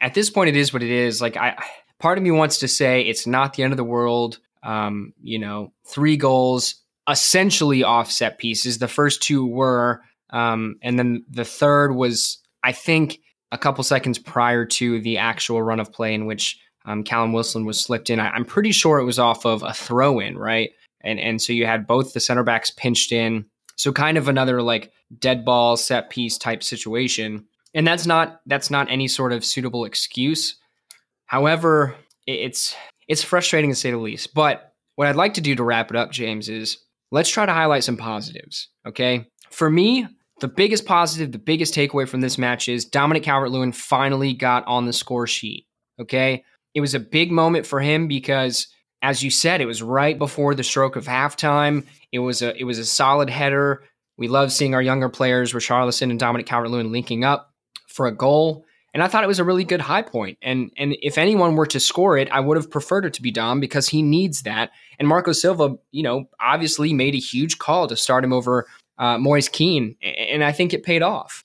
at 0.00 0.14
this 0.14 0.30
point, 0.30 0.48
it 0.48 0.56
is 0.56 0.72
what 0.72 0.82
it 0.82 0.90
is. 0.90 1.20
Like 1.20 1.36
I, 1.36 1.56
part 1.98 2.18
of 2.18 2.24
me 2.24 2.30
wants 2.30 2.58
to 2.58 2.68
say 2.68 3.02
it's 3.02 3.26
not 3.26 3.54
the 3.54 3.62
end 3.62 3.72
of 3.72 3.76
the 3.76 3.84
world. 3.84 4.38
Um, 4.62 5.12
you 5.22 5.38
know, 5.38 5.72
three 5.86 6.16
goals, 6.16 6.76
essentially 7.08 7.82
offset 7.82 8.38
pieces. 8.38 8.78
The 8.78 8.88
first 8.88 9.22
two 9.22 9.46
were, 9.46 10.02
um, 10.30 10.76
and 10.82 10.98
then 10.98 11.24
the 11.28 11.44
third 11.44 11.92
was, 11.92 12.38
I 12.62 12.72
think, 12.72 13.18
a 13.50 13.58
couple 13.58 13.84
seconds 13.84 14.18
prior 14.18 14.64
to 14.64 15.00
the 15.00 15.18
actual 15.18 15.62
run 15.62 15.80
of 15.80 15.92
play 15.92 16.14
in 16.14 16.26
which 16.26 16.58
um, 16.84 17.04
Callum 17.04 17.32
Wilson 17.32 17.64
was 17.64 17.80
slipped 17.80 18.10
in. 18.10 18.18
I, 18.18 18.34
am 18.34 18.44
pretty 18.44 18.72
sure 18.72 18.98
it 18.98 19.04
was 19.04 19.18
off 19.18 19.44
of 19.44 19.62
a 19.62 19.72
throw 19.72 20.18
in, 20.18 20.38
right? 20.38 20.70
And 21.02 21.18
and 21.20 21.40
so 21.40 21.52
you 21.52 21.66
had 21.66 21.86
both 21.86 22.12
the 22.12 22.20
center 22.20 22.42
backs 22.42 22.70
pinched 22.70 23.12
in. 23.12 23.46
So 23.76 23.92
kind 23.92 24.16
of 24.16 24.28
another 24.28 24.62
like 24.62 24.92
dead 25.18 25.44
ball 25.44 25.76
set 25.76 26.10
piece 26.10 26.38
type 26.38 26.62
situation 26.62 27.46
and 27.74 27.86
that's 27.86 28.06
not 28.06 28.40
that's 28.46 28.70
not 28.70 28.90
any 28.90 29.08
sort 29.08 29.32
of 29.32 29.44
suitable 29.44 29.84
excuse. 29.84 30.56
However, 31.26 31.96
it's 32.26 32.74
it's 33.08 33.24
frustrating 33.24 33.70
to 33.70 33.76
say 33.76 33.90
the 33.90 33.98
least. 33.98 34.34
But 34.34 34.72
what 34.96 35.08
I'd 35.08 35.16
like 35.16 35.34
to 35.34 35.40
do 35.40 35.54
to 35.54 35.64
wrap 35.64 35.90
it 35.90 35.96
up, 35.96 36.10
James, 36.10 36.48
is 36.48 36.78
let's 37.10 37.30
try 37.30 37.46
to 37.46 37.52
highlight 37.52 37.84
some 37.84 37.96
positives. 37.96 38.68
Okay, 38.86 39.26
for 39.50 39.70
me, 39.70 40.06
the 40.40 40.48
biggest 40.48 40.86
positive, 40.86 41.32
the 41.32 41.38
biggest 41.38 41.74
takeaway 41.74 42.08
from 42.08 42.20
this 42.20 42.38
match 42.38 42.68
is 42.68 42.84
Dominic 42.84 43.22
Calvert-Lewin 43.22 43.72
finally 43.72 44.34
got 44.34 44.66
on 44.66 44.86
the 44.86 44.92
score 44.92 45.26
sheet. 45.26 45.66
Okay, 46.00 46.44
it 46.74 46.80
was 46.80 46.94
a 46.94 47.00
big 47.00 47.30
moment 47.30 47.66
for 47.66 47.80
him 47.80 48.08
because, 48.08 48.66
as 49.02 49.22
you 49.22 49.30
said, 49.30 49.60
it 49.60 49.66
was 49.66 49.82
right 49.82 50.18
before 50.18 50.54
the 50.54 50.64
stroke 50.64 50.96
of 50.96 51.06
halftime. 51.06 51.86
It 52.12 52.18
was 52.18 52.42
a 52.42 52.56
it 52.58 52.64
was 52.64 52.78
a 52.78 52.84
solid 52.84 53.30
header. 53.30 53.84
We 54.18 54.28
love 54.28 54.52
seeing 54.52 54.74
our 54.74 54.82
younger 54.82 55.08
players, 55.08 55.54
Richarlison 55.54 56.10
and 56.10 56.20
Dominic 56.20 56.46
Calvert-Lewin, 56.46 56.92
linking 56.92 57.24
up 57.24 57.51
for 57.92 58.06
a 58.06 58.16
goal. 58.16 58.64
And 58.94 59.02
I 59.02 59.08
thought 59.08 59.24
it 59.24 59.28
was 59.28 59.38
a 59.38 59.44
really 59.44 59.64
good 59.64 59.80
high 59.80 60.02
point. 60.02 60.38
And 60.42 60.70
and 60.76 60.96
if 61.00 61.16
anyone 61.16 61.56
were 61.56 61.66
to 61.66 61.80
score 61.80 62.18
it, 62.18 62.28
I 62.30 62.40
would 62.40 62.56
have 62.56 62.70
preferred 62.70 63.06
it 63.06 63.14
to 63.14 63.22
be 63.22 63.30
Dom 63.30 63.58
because 63.58 63.88
he 63.88 64.02
needs 64.02 64.42
that. 64.42 64.70
And 64.98 65.08
Marco 65.08 65.32
Silva, 65.32 65.76
you 65.92 66.02
know, 66.02 66.26
obviously 66.40 66.92
made 66.92 67.14
a 67.14 67.18
huge 67.18 67.58
call 67.58 67.88
to 67.88 67.96
start 67.96 68.24
him 68.24 68.32
over 68.32 68.66
uh, 68.98 69.18
Moise 69.18 69.48
Kean, 69.48 69.96
and 70.02 70.44
I 70.44 70.52
think 70.52 70.74
it 70.74 70.84
paid 70.84 71.02
off. 71.02 71.44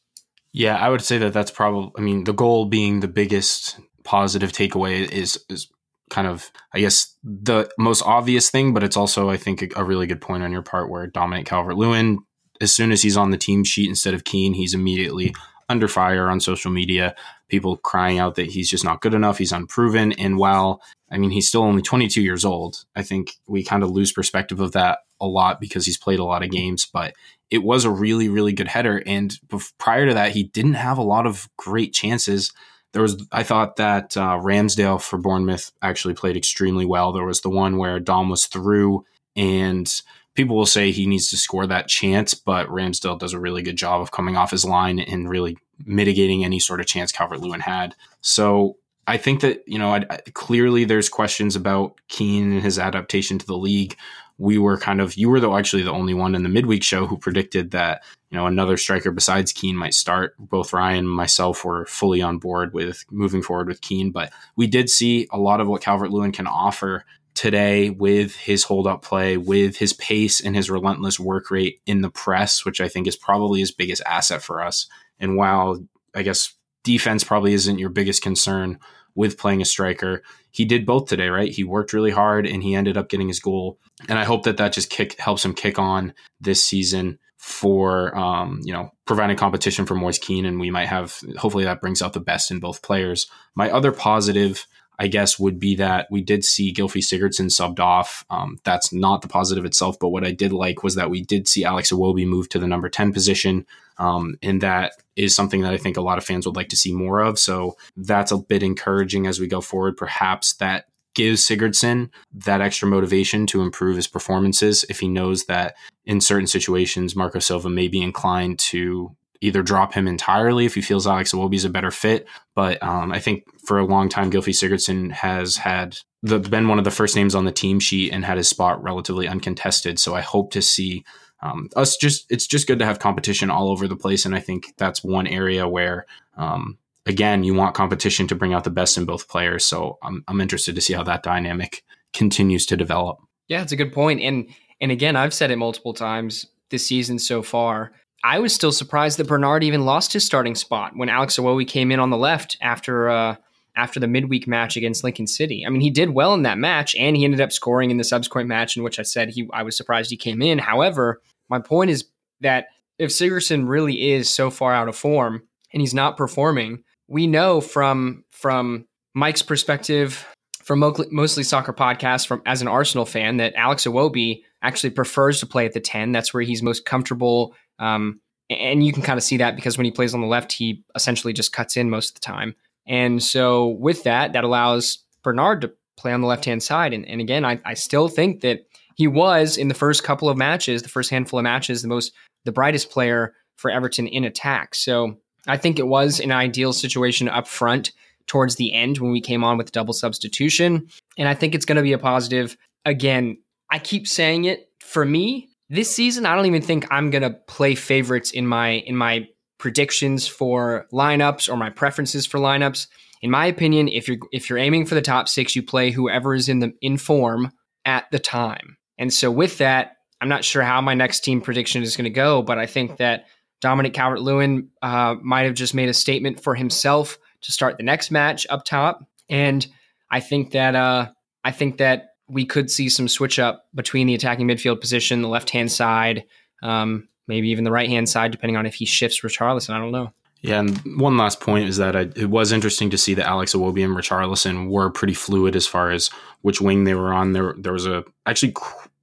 Yeah, 0.52 0.76
I 0.76 0.90
would 0.90 1.02
say 1.02 1.18
that 1.20 1.34
that's 1.34 1.52
probably. 1.52 1.92
I 1.98 2.02
mean, 2.02 2.26
the 2.26 2.34
goal 2.34 2.66
being 2.66 3.00
the 3.00 3.08
biggest 3.08 3.80
positive 4.04 4.52
takeaway 4.52 5.10
is 5.10 5.40
is 5.50 5.72
kind 6.10 6.28
of, 6.28 6.52
I 6.74 6.80
guess, 6.80 7.16
the 7.24 7.70
most 7.78 8.02
obvious 8.04 8.50
thing, 8.50 8.74
but 8.74 8.84
it's 8.84 8.98
also, 8.98 9.30
I 9.30 9.38
think, 9.38 9.62
a, 9.62 9.82
a 9.82 9.84
really 9.84 10.08
good 10.08 10.22
point 10.22 10.44
on 10.44 10.52
your 10.52 10.62
part 10.62 10.90
where 10.90 11.08
Dominic 11.08 11.46
Calvert 11.46 11.76
Lewin, 11.76 12.20
as 12.62 12.74
soon 12.74 12.92
as 12.92 13.02
he's 13.02 13.18
on 13.18 13.32
the 13.32 13.38
team 13.38 13.64
sheet 13.64 13.90
instead 13.90 14.14
of 14.14 14.24
Kean, 14.24 14.54
he's 14.54 14.74
immediately 14.74 15.34
under 15.70 15.88
fire 15.88 16.30
on 16.30 16.40
social 16.40 16.72
media, 16.72 17.16
people 17.50 17.78
crying 17.78 18.20
out 18.20 18.36
that 18.36 18.48
he's 18.48 18.70
just 18.70 18.84
not 18.84 19.02
good 19.02 19.14
enough, 19.14 19.38
he's 19.38 19.52
unproven. 19.52 20.14
And 20.14 20.38
while, 20.38 20.82
I 21.12 21.18
mean, 21.18 21.32
he's 21.32 21.48
still 21.48 21.64
only 21.64 21.82
22 21.82 22.22
years 22.22 22.46
old, 22.46 22.86
I 22.96 23.04
think 23.04 23.34
we 23.48 23.64
kind 23.64 23.84
of 23.84 23.92
lose 23.92 24.12
perspective 24.12 24.60
of 24.60 24.72
that 24.74 25.00
a 25.20 25.28
lot 25.28 25.60
because 25.60 25.86
he's 25.86 25.98
played 25.98 26.20
a 26.20 26.24
lot 26.24 26.44
of 26.44 26.52
games, 26.52 26.86
but 26.86 27.14
it 27.50 27.64
was 27.64 27.86
a 27.86 27.92
really, 27.92 28.30
really 28.30 28.54
good 28.54 28.68
header. 28.68 29.02
And 29.06 29.38
prior 29.78 30.06
to 30.08 30.14
that, 30.14 30.32
he 30.32 30.44
didn't 30.44 30.76
have 30.76 30.98
a 30.98 31.04
lot 31.04 31.26
of 31.26 31.50
great 31.58 31.94
chances. 31.94 32.52
There 32.94 33.02
was, 33.02 33.26
I 33.32 33.44
thought 33.44 33.78
that 33.78 34.16
uh, 34.16 34.40
Ramsdale 34.40 35.02
for 35.02 35.18
Bournemouth 35.18 35.72
actually 35.82 36.14
played 36.14 36.38
extremely 36.38 36.86
well. 36.86 37.12
There 37.12 37.26
was 37.26 37.42
the 37.42 37.50
one 37.50 37.78
where 37.78 38.00
Dom 38.00 38.30
was 38.30 38.46
through 38.46 39.06
and 39.36 40.02
people 40.38 40.56
will 40.56 40.66
say 40.66 40.92
he 40.92 41.08
needs 41.08 41.30
to 41.30 41.38
score 41.38 41.66
that 41.68 41.88
chance, 41.88 42.34
but 42.34 42.68
Ramsdale 42.68 43.20
does 43.20 43.34
a 43.34 43.40
really 43.40 43.64
good 43.64 43.76
job 43.76 44.02
of 44.02 44.12
coming 44.12 44.38
off 44.38 44.52
his 44.52 44.64
line 44.64 45.00
and 45.00 45.28
really 45.30 45.58
mitigating 45.86 46.44
any 46.44 46.60
sort 46.60 46.80
of 46.80 46.86
chance 46.86 47.12
Calvert 47.12 47.40
Lewin 47.40 47.60
had. 47.60 47.96
So 48.22 48.78
I 49.08 49.18
think 49.18 49.42
that, 49.42 49.64
you 49.66 49.80
know, 49.80 49.94
I, 49.94 50.06
clearly 50.34 50.84
there's 50.84 51.10
questions 51.10 51.56
about 51.56 51.96
Kean 52.10 52.52
and 52.52 52.62
his 52.62 52.78
adaptation 52.78 53.40
to 53.40 53.46
the 53.46 53.58
league. 53.58 53.96
We 54.38 54.58
were 54.58 54.78
kind 54.78 55.02
of, 55.02 55.16
you 55.16 55.30
were 55.30 55.40
though 55.40 55.58
actually 55.58 55.84
the 55.84 55.92
only 55.92 56.14
one 56.14 56.36
in 56.36 56.44
the 56.44 56.50
midweek 56.50 56.84
show 56.84 57.08
who 57.08 57.18
predicted 57.18 57.72
that, 57.72 58.04
you 58.30 58.38
know, 58.38 58.46
another 58.46 58.78
striker 58.78 59.12
besides 59.12 59.54
Kean 59.54 59.78
might 59.78 59.94
start. 59.94 60.36
Both 60.38 60.74
Ryan 60.74 61.06
and 61.06 61.10
myself 61.10 61.64
were 61.64 61.86
fully 61.86 62.22
on 62.22 62.38
board 62.38 62.74
with 62.74 63.04
moving 63.10 63.42
forward 63.42 63.68
with 63.68 63.82
Kean, 63.82 64.12
but 64.12 64.32
we 64.56 64.68
did 64.68 64.90
see 64.90 65.28
a 65.32 65.40
lot 65.40 65.62
of 65.62 65.68
what 65.68 65.82
Calvert 65.82 66.12
Lewin 66.12 66.34
can 66.34 66.46
offer 66.46 67.06
today 67.34 67.92
with 67.92 68.36
his 68.36 68.64
hold 68.64 68.88
up 68.88 69.04
play, 69.04 69.38
with 69.38 69.78
his 69.78 69.94
pace 69.94 70.42
and 70.42 70.56
his 70.56 70.70
relentless 70.70 71.20
work 71.20 71.50
rate 71.52 71.80
in 71.86 72.02
the 72.02 72.10
press, 72.10 72.66
which 72.66 72.82
I 72.82 72.88
think 72.88 73.08
is 73.08 73.16
probably 73.16 73.60
his 73.60 73.72
biggest 73.72 74.02
asset 74.06 74.42
for 74.42 74.62
us. 74.62 74.88
And 75.20 75.36
while 75.36 75.84
I 76.16 76.24
guess 76.24 76.54
defense 76.84 77.24
probably 77.24 77.54
isn't 77.54 77.80
your 77.80 77.90
biggest 77.90 78.22
concern 78.22 78.80
with 79.16 79.38
playing 79.38 79.62
a 79.62 79.66
striker, 79.66 80.22
he 80.52 80.66
did 80.66 80.86
both 80.86 81.08
today, 81.08 81.28
right? 81.28 81.52
He 81.52 81.64
worked 81.64 81.94
really 81.94 82.12
hard 82.12 82.46
and 82.46 82.64
he 82.64 82.76
ended 82.76 82.98
up 82.98 83.10
getting 83.10 83.28
his 83.28 83.40
goal. 83.40 83.80
And 84.08 84.18
I 84.20 84.24
hope 84.24 84.44
that 84.44 84.58
that 84.58 84.74
just 84.74 84.90
kick 84.90 85.20
helps 85.20 85.44
him 85.44 85.54
kick 85.54 85.80
on 85.80 86.14
this 86.40 86.64
season 86.64 87.20
for 87.38 88.18
um, 88.18 88.60
you 88.64 88.74
know 88.74 88.90
providing 89.06 89.38
competition 89.38 89.86
for 89.86 89.96
Moise 89.96 90.20
Kean, 90.20 90.46
and 90.46 90.60
we 90.60 90.72
might 90.72 90.88
have 90.88 91.22
hopefully 91.38 91.64
that 91.64 91.82
brings 91.82 92.02
out 92.02 92.14
the 92.14 92.20
best 92.20 92.52
in 92.52 92.60
both 92.60 92.82
players. 92.82 93.28
My 93.56 93.70
other 93.70 93.92
positive 93.92 94.66
I 95.00 95.08
guess, 95.08 95.38
would 95.38 95.60
be 95.60 95.76
that 95.76 96.08
we 96.10 96.22
did 96.22 96.44
see 96.44 96.74
Gylfi 96.74 97.02
Sigurdsson 97.02 97.48
subbed 97.48 97.80
off. 97.80 98.26
Um, 98.30 98.60
that's 98.64 98.92
not 98.92 99.22
the 99.22 99.28
positive 99.28 99.66
itself, 99.66 99.98
but 100.00 100.10
what 100.10 100.26
I 100.26 100.32
did 100.32 100.52
like 100.52 100.84
was 100.84 100.96
that 100.96 101.10
we 101.10 101.22
did 101.22 101.48
see 101.48 101.64
Alex 101.64 101.92
Iwobi 101.92 102.28
move 102.28 102.50
to 102.50 102.60
the 102.60 102.68
number 102.68 102.90
10 102.90 103.14
position. 103.14 103.66
Um, 104.00 104.38
and 104.42 104.62
that 104.62 104.94
is 105.16 105.36
something 105.36 105.62
that 105.62 105.74
I 105.74 105.78
think 105.78 105.98
a 105.98 106.02
lot 106.02 106.18
of 106.18 106.26
fans 106.26 106.46
would 106.46 106.56
like 106.56 106.70
to 106.70 106.78
see 106.78 106.94
more 106.94 107.20
of. 107.20 107.38
So 107.38 107.78
that's 107.96 108.32
a 108.32 108.38
bit 108.38 108.64
encouraging 108.64 109.28
as 109.28 109.40
we 109.40 109.48
go 109.48 109.62
forward. 109.62 109.98
Perhaps 109.98 110.54
that 110.54 110.86
gives 111.14 111.42
Sigurdsson 111.42 112.10
that 112.32 112.62
extra 112.62 112.88
motivation 112.88 113.48
to 113.48 113.62
improve 113.62 113.96
his 113.96 114.08
performances 114.08 114.86
if 114.88 115.00
he 115.00 115.08
knows 115.08 115.46
that 115.46 115.76
in 116.06 116.22
certain 116.22 116.46
situations, 116.48 117.16
Marco 117.16 117.40
Silva 117.40 117.70
may 117.70 117.88
be 117.88 118.02
inclined 118.02 118.60
to 118.60 119.16
either 119.42 119.62
drop 119.62 119.94
him 119.94 120.08
entirely 120.08 120.66
if 120.66 120.76
he 120.76 120.82
feels 120.82 121.08
Alex 121.08 121.34
Iwobi 121.34 121.56
is 121.56 121.66
a 121.66 121.70
better 121.70 121.92
fit. 121.92 122.28
But 122.56 122.82
um, 122.82 123.12
I 123.12 123.20
think 123.20 123.44
for 123.66 123.80
a 123.80 123.86
long 123.86 124.10
time, 124.10 124.32
Gylfi 124.32 124.54
Sigurdsson 124.54 125.12
has 125.12 125.58
had 125.58 125.98
the, 126.24 126.40
been 126.40 126.68
one 126.68 126.78
of 126.78 126.86
the 126.86 126.92
first 126.92 127.16
names 127.16 127.36
on 127.36 127.46
the 127.46 127.52
team 127.52 127.80
sheet 127.80 128.12
and 128.12 128.26
had 128.26 128.38
his 128.38 128.50
spot 128.50 128.82
relatively 128.82 129.28
uncontested. 129.28 130.00
So 130.00 130.16
I 130.16 130.22
hope 130.22 130.52
to 130.52 130.62
see 130.62 131.04
um, 131.42 131.70
us 131.76 131.98
just. 131.98 132.26
It's 132.32 132.48
just 132.48 132.68
good 132.68 132.80
to 132.80 132.86
have 132.86 133.00
competition 133.00 133.52
all 133.52 133.70
over 133.70 133.88
the 133.88 133.96
place, 133.96 134.26
and 134.26 134.36
I 134.36 134.40
think 134.40 134.74
that's 134.78 135.04
one 135.04 135.28
area 135.28 135.68
where. 135.68 136.06
Um, 136.36 136.78
again, 137.08 137.44
you 137.44 137.54
want 137.54 137.74
competition 137.74 138.28
to 138.28 138.36
bring 138.36 138.54
out 138.54 138.66
the 138.66 138.70
best 138.70 138.98
in 138.98 139.06
both 139.06 139.30
players. 139.30 139.66
So 139.66 139.98
I'm, 140.04 140.26
I'm 140.28 140.42
interested 140.42 140.76
to 140.76 140.82
see 140.82 140.94
how 140.94 141.04
that 141.04 141.24
dynamic 141.24 141.84
continues 142.14 142.66
to 142.66 142.76
develop. 142.76 143.20
Yeah, 143.48 143.62
it's 143.62 143.72
a 143.72 143.78
good 143.78 143.94
point. 143.94 144.22
And 144.22 144.50
and 144.80 144.92
again, 144.92 145.16
I've 145.16 145.34
said 145.34 145.52
it 145.52 145.56
multiple 145.58 145.94
times 145.94 146.46
this 146.70 146.86
season 146.86 147.20
so 147.20 147.42
far. 147.42 147.94
I 148.24 148.40
was 148.40 148.54
still 148.54 148.72
surprised 148.72 149.20
that 149.20 149.28
Bernard 149.28 149.64
even 149.64 149.86
lost 149.86 150.14
his 150.14 150.26
starting 150.26 150.56
spot 150.56 150.94
when 150.96 151.10
Alex 151.10 151.38
Iwobi 151.38 151.68
came 151.68 151.92
in 151.92 152.00
on 152.00 152.10
the 152.10 152.18
left 152.18 152.58
after 152.62 153.10
uh, 153.10 153.36
after 153.76 154.00
the 154.00 154.08
midweek 154.08 154.48
match 154.48 154.76
against 154.76 155.04
Lincoln 155.04 155.28
City. 155.28 155.64
I 155.66 155.70
mean, 155.70 155.82
he 155.82 155.92
did 155.92 156.10
well 156.10 156.34
in 156.34 156.42
that 156.44 156.58
match, 156.58 156.96
and 156.96 157.16
he 157.16 157.24
ended 157.24 157.42
up 157.42 157.52
scoring 157.52 157.92
in 157.92 157.98
the 157.98 158.04
subsequent 158.04 158.50
match 158.50 158.76
in 158.76 158.84
which 158.84 159.00
I 159.00 159.04
said 159.04 159.30
he 159.30 159.48
I 159.54 159.64
was 159.64 159.78
surprised 159.78 160.10
he 160.10 160.18
came 160.18 160.42
in. 160.42 160.58
However, 160.58 161.22
my 161.50 161.60
point 161.60 161.92
is 161.92 162.06
that 162.42 162.68
if 162.98 163.12
Sigurdsson 163.12 163.68
really 163.68 164.12
is 164.12 164.30
so 164.30 164.50
far 164.50 164.74
out 164.74 164.88
of 164.88 164.96
form 164.96 165.44
and 165.72 165.82
he's 165.82 165.94
not 165.94 166.18
performing, 166.18 166.84
we 167.08 167.28
know 167.28 167.62
from 167.62 168.24
from 168.32 168.88
Mike's 169.14 169.44
perspective, 169.44 170.26
from 170.64 170.80
mostly 171.12 171.44
soccer 171.44 171.74
podcast, 171.74 172.28
from 172.28 172.42
as 172.46 172.62
an 172.62 172.68
Arsenal 172.68 173.06
fan, 173.06 173.38
that 173.38 173.54
Alex 173.56 173.86
Iwobi 173.86 174.42
actually 174.64 174.90
prefers 174.90 175.40
to 175.40 175.46
play 175.46 175.66
at 175.66 175.74
the 175.74 175.80
ten. 175.80 176.12
That's 176.12 176.34
where 176.34 176.44
he's 176.44 176.64
most 176.64 176.86
comfortable 176.86 177.56
um, 177.80 178.20
and 178.50 178.86
you 178.86 178.94
can 178.94 179.04
kind 179.04 179.18
of 179.18 179.24
see 179.24 179.38
that 179.38 179.56
because 179.56 179.78
when 179.78 179.86
he 179.86 179.92
plays 179.92 180.14
on 180.14 180.22
the 180.22 180.28
left, 180.28 180.54
he 180.54 180.84
essentially 180.96 181.34
just 181.34 181.54
cuts 181.54 181.76
in 181.76 181.90
most 181.90 182.10
of 182.10 182.14
the 182.16 182.22
time. 182.22 182.56
And 182.86 183.22
so 183.22 183.68
with 183.80 184.04
that, 184.04 184.34
that 184.34 184.44
allows 184.44 185.00
Bernard 185.24 185.62
to 185.62 185.72
play 185.98 186.14
on 186.14 186.22
the 186.22 186.28
left 186.28 186.46
hand 186.46 186.64
side. 186.64 186.94
And, 186.94 187.06
and 187.08 187.20
again, 187.20 187.44
I, 187.44 187.60
I 187.66 187.74
still 187.74 188.08
think 188.08 188.42
that 188.42 188.66
he 188.96 189.08
was 189.08 189.58
in 189.58 189.68
the 189.68 189.74
first 189.74 190.04
couple 190.04 190.30
of 190.30 190.38
matches, 190.38 190.82
the 190.82 190.90
first 190.90 191.10
handful 191.10 191.40
of 191.40 191.44
matches, 191.44 191.82
the 191.82 191.88
most 191.88 192.14
the 192.46 192.52
brightest 192.52 192.90
player 192.90 193.34
for 193.58 193.70
Everton 193.70 194.08
in 194.08 194.24
attack. 194.24 194.74
So 194.74 195.18
I 195.48 195.58
think 195.58 195.80
it 195.80 195.88
was 195.88 196.20
an 196.20 196.32
ideal 196.32 196.72
situation 196.72 197.28
up 197.28 197.48
front 197.48 197.92
towards 198.28 198.56
the 198.56 198.74
end 198.74 199.00
when 199.00 199.12
we 199.12 199.22
came 199.22 199.44
on 199.44 199.58
with 199.58 199.72
double 199.72 199.94
substitution. 199.94 200.88
And 201.18 201.28
I 201.28 201.34
think 201.34 201.56
it's 201.56 201.66
going 201.66 201.78
to 201.78 201.82
be 201.82 201.94
a 201.94 201.98
positive. 201.98 202.56
Again, 202.86 203.38
I 203.70 203.80
keep 203.80 204.08
saying 204.08 204.46
it 204.46 204.70
for 204.80 205.04
me 205.04 205.47
this 205.70 205.94
season. 205.94 206.26
I 206.26 206.36
don't 206.36 206.46
even 206.46 206.62
think 206.62 206.86
I'm 206.92 207.10
going 207.10 207.24
to 207.24 207.32
play 207.32 207.76
favorites 207.76 208.32
in 208.32 208.48
my 208.48 208.70
in 208.70 208.96
my 208.96 209.28
predictions 209.58 210.28
for 210.28 210.86
lineups 210.94 211.50
or 211.50 211.58
my 211.58 211.70
preferences 211.70 212.26
for 212.26 212.40
lineups. 212.40 212.88
In 213.22 213.32
my 213.32 213.48
opinion, 213.48 213.88
if 213.88 214.08
you're 214.08 214.18
if 214.32 214.50
you're 214.50 214.60
aiming 214.60 214.86
for 214.86 214.96
the 214.96 215.02
top 215.02 215.28
6, 215.28 215.56
you 215.56 215.64
play 215.64 215.92
whoever 215.92 216.34
is 216.34 216.50
in 216.50 216.60
the 216.60 216.74
in 216.82 216.98
form 216.98 217.52
at 217.86 218.10
the 218.12 218.20
time. 218.20 218.78
And 218.98 219.14
so 219.14 219.32
with 219.32 219.58
that, 219.60 219.98
I'm 220.22 220.30
not 220.30 220.44
sure 220.44 220.64
how 220.64 220.82
my 220.82 220.94
next 220.94 221.22
team 221.22 221.42
prediction 221.42 221.84
is 221.84 221.96
going 221.96 222.06
to 222.06 222.10
go, 222.10 222.42
but 222.42 222.58
I 222.58 222.66
think 222.66 222.98
that 222.98 223.26
Dominic 223.62 223.94
Calvert 223.94 224.22
Lewin 224.22 224.70
uh, 224.82 225.16
might 225.22 225.44
have 225.44 225.54
just 225.54 225.74
made 225.74 225.90
a 225.90 225.94
statement 225.94 226.42
for 226.42 226.56
himself 226.56 227.18
to 227.42 227.52
start 227.52 227.78
the 227.78 227.84
next 227.84 228.12
match 228.12 228.46
up 228.50 228.66
top. 228.66 229.08
And 229.30 229.66
I 230.10 230.20
think 230.20 230.52
that 230.52 230.76
uh, 230.76 231.10
I 231.44 231.52
think 231.52 231.78
that 231.78 232.10
we 232.30 232.46
could 232.46 232.70
see 232.70 232.90
some 232.90 233.08
switch 233.08 233.40
up 233.40 233.68
between 233.74 234.08
the 234.08 234.16
attacking 234.16 234.48
midfield 234.48 234.82
position, 234.82 235.22
the 235.22 235.28
left 235.28 235.50
hand 235.50 235.72
side, 235.72 236.26
um, 236.64 237.08
maybe 237.28 237.50
even 237.50 237.64
the 237.64 237.72
right 237.72 237.90
hand 237.90 238.10
side, 238.10 238.32
depending 238.32 238.58
on 238.58 238.66
if 238.66 238.76
he 238.76 238.86
shifts 238.86 239.22
Richarlison. 239.22 239.72
I 239.72 239.80
don't 239.80 239.92
know. 239.92 240.12
Yeah, 240.42 240.60
and 240.60 240.78
one 241.00 241.18
last 241.18 241.40
point 241.40 241.68
is 241.68 241.78
that 241.78 241.96
I, 241.96 242.02
it 242.16 242.30
was 242.30 242.52
interesting 242.52 242.92
to 242.92 242.98
see 242.98 243.16
that 243.16 243.26
Alex 243.26 243.54
Iwobi 243.54 243.84
and 243.84 243.98
Richarlison 243.98 244.70
were 244.70 244.92
pretty 244.92 245.16
fluid 245.16 245.56
as 245.56 245.66
far 245.66 245.90
as 245.90 246.10
which 246.42 246.62
wing 246.62 246.84
they 246.84 246.94
were 246.94 247.12
on. 247.12 247.34
There, 247.34 247.56
there 247.58 247.74
was 247.74 247.88
a 247.88 248.04
actually 248.26 248.54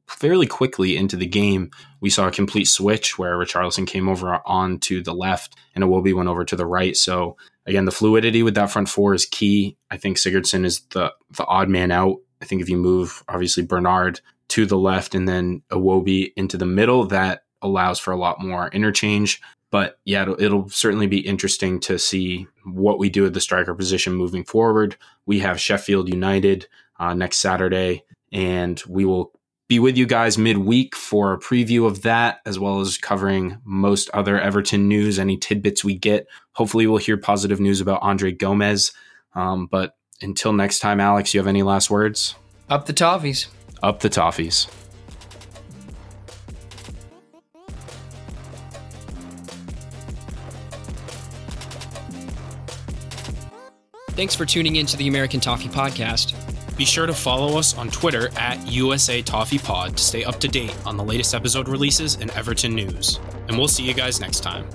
fairly 0.07 0.47
quickly 0.47 0.97
into 0.97 1.17
the 1.17 1.27
game, 1.27 1.71
we 2.01 2.11
saw 2.11 2.29
a 2.29 2.33
complete 2.33 2.67
switch 2.67 3.19
where 3.19 3.37
Richarlison 3.37 3.87
came 3.87 4.09
over 4.09 4.41
onto 4.47 5.03
the 5.03 5.15
left 5.15 5.57
and 5.75 5.83
Iwobi 5.83 6.15
went 6.15 6.29
over 6.29 6.45
to 6.45 6.57
the 6.57 6.67
right. 6.67 6.97
So 6.97 7.37
again, 7.67 7.85
the 7.85 7.91
fluidity 7.91 8.43
with 8.43 8.55
that 8.55 8.71
front 8.71 8.89
four 8.89 9.15
is 9.15 9.27
key. 9.27 9.77
I 9.91 9.97
think 9.97 10.17
Sigurdsson 10.17 10.65
is 10.65 10.81
the 10.91 11.13
the 11.37 11.45
odd 11.47 11.69
man 11.69 11.91
out. 11.91 12.19
I 12.41 12.45
think 12.45 12.63
if 12.63 12.69
you 12.69 12.77
move 12.77 13.23
obviously 13.29 13.63
Bernard 13.63 14.21
to 14.49 14.67
the 14.67 14.79
left 14.79 15.15
and 15.15 15.29
then 15.29 15.63
Iwobi 15.71 16.33
into 16.37 16.57
the 16.57 16.67
middle, 16.67 17.07
that 17.07 17.45
allows 17.63 17.99
for 17.99 18.13
a 18.13 18.17
lot 18.17 18.41
more 18.41 18.69
interchange. 18.69 19.41
But 19.71 19.99
yeah, 20.05 20.23
it'll, 20.23 20.41
it'll, 20.41 20.69
certainly 20.69 21.09
be 21.09 21.19
interesting 21.19 21.81
to 21.81 21.99
see 21.99 22.47
what 22.65 22.99
we 22.99 23.11
do 23.11 23.27
at 23.27 23.35
the 23.35 23.41
striker 23.41 23.75
position 23.75 24.15
moving 24.15 24.45
forward. 24.45 24.97
We 25.27 25.41
have 25.41 25.61
Sheffield 25.61 26.09
United 26.09 26.69
uh, 27.01 27.15
next 27.15 27.39
Saturday, 27.39 28.05
and 28.31 28.81
we 28.87 29.05
will 29.05 29.33
be 29.67 29.81
with 29.81 29.97
you 29.97 30.07
guys 30.07 30.39
midweek 30.39 30.95
for 30.95 31.33
a 31.33 31.41
preview 31.41 31.87
of 31.87 32.03
that, 32.03 32.41
as 32.47 32.59
well 32.59 32.81
as 32.81 32.99
covering 32.99 33.59
most 33.65 34.11
other 34.11 34.39
Everton 34.39 34.87
news, 34.87 35.19
any 35.19 35.37
tidbits 35.37 35.83
we 35.83 35.97
get. 35.97 36.29
Hopefully, 36.53 36.87
we'll 36.87 36.99
hear 36.99 37.17
positive 37.17 37.59
news 37.59 37.81
about 37.81 38.03
Andre 38.03 38.31
Gomes. 38.31 38.93
Um, 39.35 39.67
but 39.67 39.97
until 40.21 40.53
next 40.53 40.79
time, 40.79 41.01
Alex, 41.01 41.35
you 41.35 41.41
have 41.41 41.47
any 41.47 41.63
last 41.63 41.91
words? 41.91 42.35
Up 42.69 42.87
the 42.87 42.93
Toffees. 42.95 43.49
Up 43.83 44.01
the 44.01 44.09
Toffees. 44.09 44.69
Thanks 54.11 54.35
for 54.35 54.47
tuning 54.47 54.77
in 54.77 54.87
to 54.87 54.97
the 54.97 55.09
American 55.09 55.41
Toffee 55.41 55.69
Podcast. 55.69 56.35
Be 56.77 56.85
sure 56.85 57.07
to 57.07 57.13
follow 57.15 57.59
us 57.59 57.77
on 57.77 57.91
Twitter 57.91 58.31
at 58.39 58.65
USA 58.67 59.23
Toffee 59.23 59.59
Pod 59.59 59.97
to 59.97 60.03
stay 60.03 60.25
up 60.25 60.39
to 60.41 60.49
date 60.49 60.75
on 60.87 60.97
the 60.97 61.05
latest 61.05 61.35
episode 61.35 61.69
releases 61.69 62.15
and 62.17 62.31
Everton 62.31 62.75
news. 62.75 63.19
And 63.49 63.59
we'll 63.59 63.69
see 63.69 63.85
you 63.85 63.95
guys 63.95 64.21
next 64.21 64.41
time. 64.41 64.67